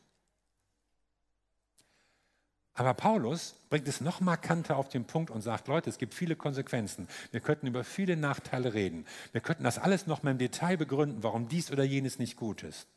Aber 2.74 2.94
Paulus 2.94 3.56
bringt 3.70 3.88
es 3.88 4.00
noch 4.02 4.22
markanter 4.22 4.78
auf 4.78 4.88
den 4.88 5.06
Punkt 5.06 5.30
und 5.30 5.42
sagt, 5.42 5.68
Leute, 5.68 5.90
es 5.90 5.98
gibt 5.98 6.14
viele 6.14 6.36
Konsequenzen. 6.36 7.08
Wir 7.32 7.42
könnten 7.42 7.68
über 7.68 7.84
viele 7.84 8.16
Nachteile 8.16 8.74
reden. 8.74 9.06
Wir 9.34 9.42
könnten 9.42 9.64
das 9.64 9.78
alles 9.78 10.08
noch 10.08 10.24
mal 10.24 10.32
im 10.32 10.38
Detail 10.38 10.78
begründen, 10.78 11.24
warum 11.24 11.50
dies 11.50 11.72
oder 11.72 11.84
jenes 11.84 12.18
nicht 12.18 12.38
gut 12.38 12.64
ist. 12.64 12.88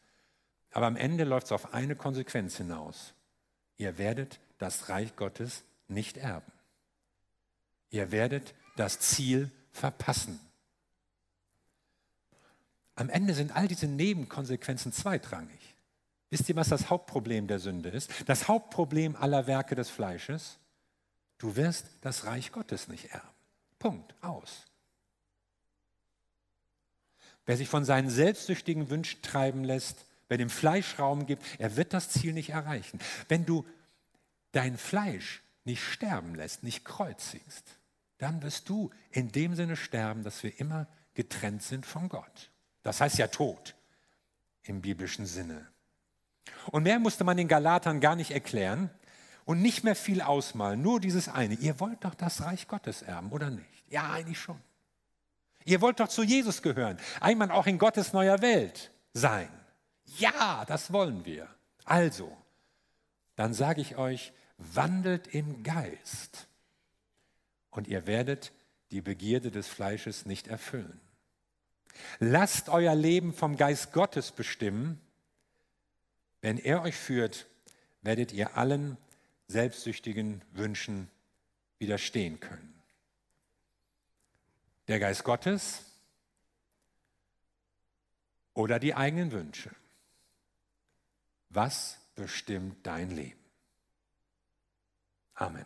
Aber 0.70 0.86
am 0.86 0.96
Ende 0.96 1.24
läuft 1.24 1.46
es 1.46 1.52
auf 1.52 1.74
eine 1.74 1.96
Konsequenz 1.96 2.56
hinaus. 2.56 3.14
Ihr 3.76 3.98
werdet 3.98 4.40
das 4.58 4.88
Reich 4.88 5.16
Gottes 5.16 5.64
nicht 5.88 6.16
erben. 6.16 6.52
Ihr 7.90 8.12
werdet 8.12 8.54
das 8.76 9.00
Ziel 9.00 9.50
verpassen. 9.72 10.40
Am 12.96 13.08
Ende 13.08 13.34
sind 13.34 13.54
all 13.54 13.66
diese 13.66 13.86
Nebenkonsequenzen 13.86 14.92
zweitrangig. 14.92 15.73
Wisst 16.34 16.48
ihr, 16.48 16.56
was 16.56 16.68
das 16.68 16.90
Hauptproblem 16.90 17.46
der 17.46 17.60
Sünde 17.60 17.90
ist? 17.90 18.10
Das 18.26 18.48
Hauptproblem 18.48 19.14
aller 19.14 19.46
Werke 19.46 19.76
des 19.76 19.88
Fleisches? 19.88 20.58
Du 21.38 21.54
wirst 21.54 21.86
das 22.00 22.24
Reich 22.24 22.50
Gottes 22.50 22.88
nicht 22.88 23.12
erben. 23.12 23.28
Punkt. 23.78 24.16
Aus. 24.20 24.64
Wer 27.46 27.56
sich 27.56 27.68
von 27.68 27.84
seinen 27.84 28.10
selbstsüchtigen 28.10 28.90
Wünschen 28.90 29.22
treiben 29.22 29.62
lässt, 29.62 30.06
wer 30.26 30.36
dem 30.36 30.50
Fleisch 30.50 30.98
Raum 30.98 31.26
gibt, 31.26 31.44
er 31.60 31.76
wird 31.76 31.92
das 31.92 32.08
Ziel 32.08 32.32
nicht 32.32 32.50
erreichen. 32.50 32.98
Wenn 33.28 33.46
du 33.46 33.64
dein 34.50 34.76
Fleisch 34.76 35.40
nicht 35.64 35.84
sterben 35.84 36.34
lässt, 36.34 36.64
nicht 36.64 36.84
kreuzigst, 36.84 37.78
dann 38.18 38.42
wirst 38.42 38.68
du 38.68 38.90
in 39.12 39.30
dem 39.30 39.54
Sinne 39.54 39.76
sterben, 39.76 40.24
dass 40.24 40.42
wir 40.42 40.58
immer 40.58 40.88
getrennt 41.14 41.62
sind 41.62 41.86
von 41.86 42.08
Gott. 42.08 42.50
Das 42.82 43.00
heißt 43.00 43.18
ja 43.18 43.28
Tod 43.28 43.76
im 44.64 44.80
biblischen 44.80 45.26
Sinne. 45.26 45.72
Und 46.70 46.82
mehr 46.84 46.98
musste 46.98 47.24
man 47.24 47.36
den 47.36 47.48
Galatern 47.48 48.00
gar 48.00 48.16
nicht 48.16 48.30
erklären 48.30 48.90
und 49.44 49.60
nicht 49.60 49.84
mehr 49.84 49.96
viel 49.96 50.20
ausmalen, 50.22 50.82
nur 50.82 51.00
dieses 51.00 51.28
eine. 51.28 51.54
Ihr 51.54 51.80
wollt 51.80 52.04
doch 52.04 52.14
das 52.14 52.42
Reich 52.42 52.68
Gottes 52.68 53.02
erben, 53.02 53.30
oder 53.30 53.50
nicht? 53.50 53.66
Ja, 53.88 54.12
eigentlich 54.12 54.40
schon. 54.40 54.60
Ihr 55.64 55.80
wollt 55.80 56.00
doch 56.00 56.08
zu 56.08 56.22
Jesus 56.22 56.62
gehören, 56.62 56.98
einmal 57.20 57.50
auch 57.50 57.66
in 57.66 57.78
Gottes 57.78 58.12
neuer 58.12 58.42
Welt 58.42 58.90
sein. 59.12 59.48
Ja, 60.18 60.64
das 60.66 60.92
wollen 60.92 61.24
wir. 61.24 61.48
Also, 61.84 62.36
dann 63.36 63.54
sage 63.54 63.80
ich 63.80 63.96
euch, 63.96 64.32
wandelt 64.58 65.28
im 65.28 65.62
Geist 65.62 66.46
und 67.70 67.88
ihr 67.88 68.06
werdet 68.06 68.52
die 68.90 69.00
Begierde 69.00 69.50
des 69.50 69.66
Fleisches 69.66 70.26
nicht 70.26 70.48
erfüllen. 70.48 71.00
Lasst 72.18 72.68
euer 72.68 72.94
Leben 72.94 73.32
vom 73.32 73.56
Geist 73.56 73.92
Gottes 73.92 74.32
bestimmen 74.32 75.00
wenn 76.44 76.58
er 76.58 76.82
euch 76.82 76.94
führt, 76.94 77.46
werdet 78.02 78.30
ihr 78.34 78.58
allen 78.58 78.98
selbstsüchtigen 79.48 80.42
Wünschen 80.52 81.10
widerstehen 81.78 82.38
können. 82.38 82.82
Der 84.86 84.98
Geist 84.98 85.24
Gottes 85.24 85.86
oder 88.52 88.78
die 88.78 88.94
eigenen 88.94 89.32
Wünsche. 89.32 89.74
Was 91.48 91.98
bestimmt 92.14 92.86
dein 92.86 93.10
Leben? 93.10 93.42
Amen. 95.36 95.64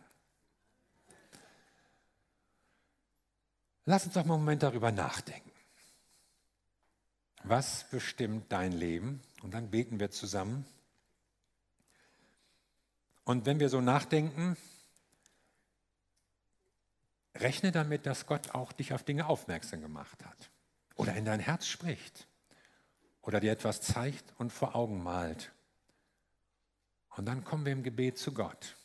Lass 3.85 4.05
uns 4.05 4.15
doch 4.15 4.25
mal 4.25 4.35
einen 4.35 4.45
Moment 4.45 4.63
darüber 4.63 4.93
nachdenken. 4.93 5.51
Was 7.43 7.83
bestimmt 7.91 8.53
dein 8.53 8.71
Leben? 8.71 9.21
Und 9.43 9.53
dann 9.53 9.71
beten 9.71 10.01
wir 10.01 10.11
zusammen. 10.11 10.65
Und 13.25 13.47
wenn 13.47 13.61
wir 13.61 13.69
so 13.69 13.81
nachdenken, 13.81 14.57
rechne 17.37 17.73
damit, 17.73 18.07
dass 18.07 18.27
Gott 18.27 18.51
auch 18.55 18.73
dich 18.73 18.93
auf 18.93 19.03
Dinge 19.03 19.27
aufmerksam 19.27 19.81
gemacht 19.81 20.25
hat 20.25 20.51
oder 20.97 21.15
in 21.15 21.25
dein 21.25 21.41
Herz 21.41 21.67
spricht 21.67 22.27
oder 23.23 23.41
dir 23.41 23.53
etwas 23.53 23.81
zeigt 23.81 24.33
und 24.39 24.53
vor 24.53 24.75
Augen 24.75 25.03
malt. 25.03 25.53
Und 27.17 27.27
dann 27.27 27.45
kommen 27.45 27.65
wir 27.65 27.73
im 27.73 27.83
Gebet 27.83 28.19
zu 28.19 28.33
Gott. 28.33 28.77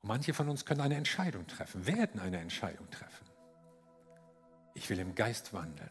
Und 0.00 0.08
manche 0.08 0.34
von 0.34 0.48
uns 0.48 0.64
können 0.64 0.80
eine 0.80 0.96
Entscheidung 0.96 1.46
treffen, 1.46 1.86
werden 1.86 2.20
eine 2.20 2.38
Entscheidung 2.38 2.90
treffen. 2.90 3.26
Ich 4.74 4.88
will 4.90 4.98
im 4.98 5.14
Geist 5.14 5.52
wandeln. 5.52 5.90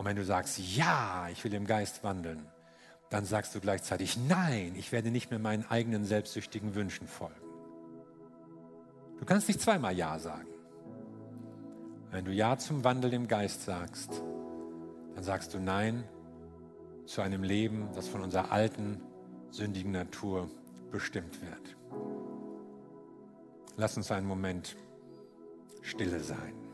Und 0.00 0.06
wenn 0.06 0.16
du 0.16 0.24
sagst, 0.24 0.58
ja, 0.58 1.28
ich 1.30 1.44
will 1.44 1.52
im 1.52 1.66
Geist 1.66 2.02
wandeln, 2.02 2.46
dann 3.10 3.26
sagst 3.26 3.54
du 3.54 3.60
gleichzeitig, 3.60 4.16
nein, 4.16 4.72
ich 4.74 4.92
werde 4.92 5.10
nicht 5.10 5.28
mehr 5.28 5.38
meinen 5.38 5.66
eigenen 5.66 6.06
selbstsüchtigen 6.06 6.74
Wünschen 6.74 7.06
folgen. 7.06 7.34
Du 9.18 9.26
kannst 9.26 9.46
nicht 9.46 9.60
zweimal 9.60 9.94
Ja 9.94 10.18
sagen. 10.18 10.48
Wenn 12.10 12.24
du 12.24 12.32
Ja 12.32 12.56
zum 12.56 12.82
Wandel 12.82 13.12
im 13.12 13.28
Geist 13.28 13.66
sagst, 13.66 14.22
dann 15.16 15.22
sagst 15.22 15.52
du 15.52 15.58
Nein 15.58 16.08
zu 17.04 17.20
einem 17.20 17.42
Leben, 17.42 17.90
das 17.94 18.08
von 18.08 18.22
unserer 18.22 18.52
alten, 18.52 19.02
sündigen 19.50 19.92
Natur 19.92 20.50
bestimmt 20.90 21.42
wird. 21.42 21.76
Lass 23.76 23.98
uns 23.98 24.10
einen 24.10 24.26
Moment 24.26 24.76
stille 25.82 26.20
sein. 26.20 26.69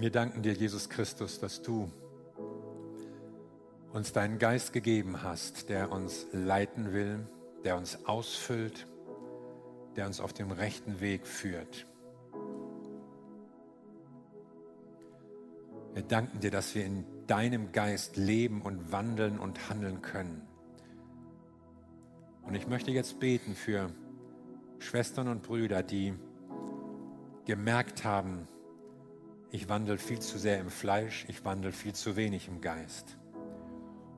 Wir 0.00 0.12
danken 0.12 0.42
dir, 0.42 0.52
Jesus 0.52 0.88
Christus, 0.88 1.40
dass 1.40 1.60
du 1.60 1.90
uns 3.92 4.12
deinen 4.12 4.38
Geist 4.38 4.72
gegeben 4.72 5.24
hast, 5.24 5.68
der 5.70 5.90
uns 5.90 6.28
leiten 6.30 6.92
will, 6.92 7.26
der 7.64 7.76
uns 7.76 8.06
ausfüllt, 8.06 8.86
der 9.96 10.06
uns 10.06 10.20
auf 10.20 10.32
dem 10.32 10.52
rechten 10.52 11.00
Weg 11.00 11.26
führt. 11.26 11.84
Wir 15.94 16.04
danken 16.04 16.38
dir, 16.38 16.52
dass 16.52 16.76
wir 16.76 16.84
in 16.84 17.04
deinem 17.26 17.72
Geist 17.72 18.16
leben 18.16 18.62
und 18.62 18.92
wandeln 18.92 19.40
und 19.40 19.68
handeln 19.68 20.00
können. 20.00 20.46
Und 22.42 22.54
ich 22.54 22.68
möchte 22.68 22.92
jetzt 22.92 23.18
beten 23.18 23.56
für 23.56 23.90
Schwestern 24.78 25.26
und 25.26 25.42
Brüder, 25.42 25.82
die 25.82 26.14
gemerkt 27.46 28.04
haben, 28.04 28.46
ich 29.50 29.68
wandle 29.68 29.98
viel 29.98 30.20
zu 30.20 30.38
sehr 30.38 30.60
im 30.60 30.70
Fleisch, 30.70 31.24
ich 31.28 31.44
wandle 31.44 31.72
viel 31.72 31.94
zu 31.94 32.16
wenig 32.16 32.48
im 32.48 32.60
Geist. 32.60 33.16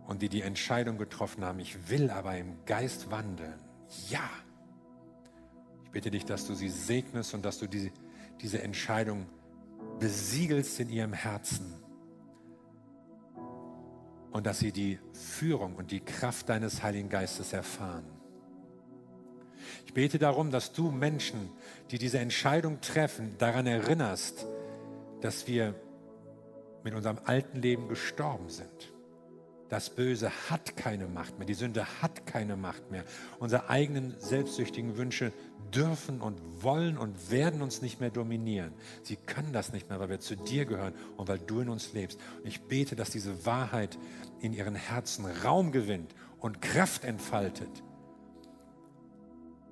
Und 0.07 0.23
die 0.23 0.29
die 0.29 0.43
Entscheidung 0.43 0.99
getroffen 0.99 1.45
haben, 1.45 1.61
ich 1.61 1.89
will 1.89 2.11
aber 2.11 2.37
im 2.37 2.65
Geist 2.67 3.11
wandeln. 3.11 3.61
Ja. 4.09 4.29
Ich 5.85 5.91
bitte 5.91 6.11
dich, 6.11 6.25
dass 6.25 6.47
du 6.47 6.55
sie 6.55 6.69
segnest 6.69 7.33
und 7.35 7.45
dass 7.45 7.59
du 7.59 7.69
diese, 7.69 7.93
diese 8.41 8.61
Entscheidung 8.63 9.27
besiegelst 10.01 10.81
in 10.81 10.89
ihrem 10.89 11.13
Herzen. 11.13 11.75
Und 14.33 14.47
dass 14.47 14.59
sie 14.59 14.73
die 14.73 14.99
Führung 15.13 15.77
und 15.77 15.93
die 15.93 16.01
Kraft 16.01 16.49
deines 16.49 16.83
Heiligen 16.83 17.09
Geistes 17.09 17.53
erfahren. 17.53 18.05
Ich 19.87 19.95
bete 19.95 20.19
darum, 20.19 20.51
dass 20.51 20.73
du 20.73 20.91
Menschen, 20.91 21.51
die 21.91 21.99
diese 21.99 22.19
Entscheidung 22.19 22.81
treffen, 22.81 23.37
daran 23.39 23.67
erinnerst, 23.67 24.47
dass 25.21 25.47
wir 25.47 25.75
mit 26.83 26.95
unserem 26.95 27.19
alten 27.25 27.61
Leben 27.61 27.89
gestorben 27.89 28.49
sind. 28.49 28.93
Das 29.69 29.89
Böse 29.89 30.33
hat 30.51 30.77
keine 30.77 31.07
Macht 31.07 31.39
mehr, 31.39 31.47
die 31.47 31.55
Sünde 31.55 31.87
hat 32.03 32.27
keine 32.27 32.57
Macht 32.57 32.91
mehr. 32.91 33.05
Unsere 33.39 33.71
eigenen 33.71 34.19
selbstsüchtigen 34.19 34.97
Wünsche 34.97 35.33
dürfen 35.73 36.21
und 36.21 36.41
wollen 36.65 36.99
und 36.99 37.31
werden 37.31 37.63
uns 37.63 37.81
nicht 37.81 38.01
mehr 38.01 38.11
dominieren. 38.11 38.73
Sie 39.05 39.15
können 39.15 39.53
das 39.53 39.73
nicht 39.73 39.89
mehr, 39.89 40.01
weil 40.01 40.09
wir 40.09 40.19
zu 40.19 40.37
dir 40.37 40.65
gehören 40.65 40.95
und 41.17 41.29
weil 41.29 41.39
du 41.39 41.61
in 41.61 41.69
uns 41.69 41.93
lebst. 41.93 42.19
Ich 42.43 42.63
bete, 42.63 42.97
dass 42.97 43.11
diese 43.11 43.47
Wahrheit 43.47 43.97
in 44.41 44.53
ihren 44.53 44.75
Herzen 44.75 45.25
Raum 45.25 45.71
gewinnt 45.71 46.17
und 46.41 46.61
Kraft 46.61 47.05
entfaltet 47.05 47.85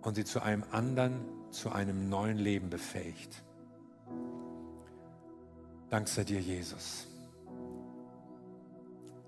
und 0.02 0.14
sie 0.14 0.24
zu 0.24 0.40
einem 0.40 0.62
anderen, 0.70 1.24
zu 1.50 1.72
einem 1.72 2.08
neuen 2.08 2.36
Leben 2.36 2.70
befähigt. 2.70 3.42
Dank 5.90 6.06
sei 6.08 6.24
dir, 6.24 6.40
Jesus. 6.40 7.06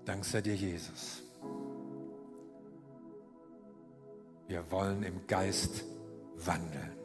Dank 0.05 0.25
sei 0.25 0.41
dir, 0.41 0.55
Jesus. 0.55 1.23
Wir 4.47 4.69
wollen 4.69 5.03
im 5.03 5.25
Geist 5.27 5.83
wandeln. 6.35 7.00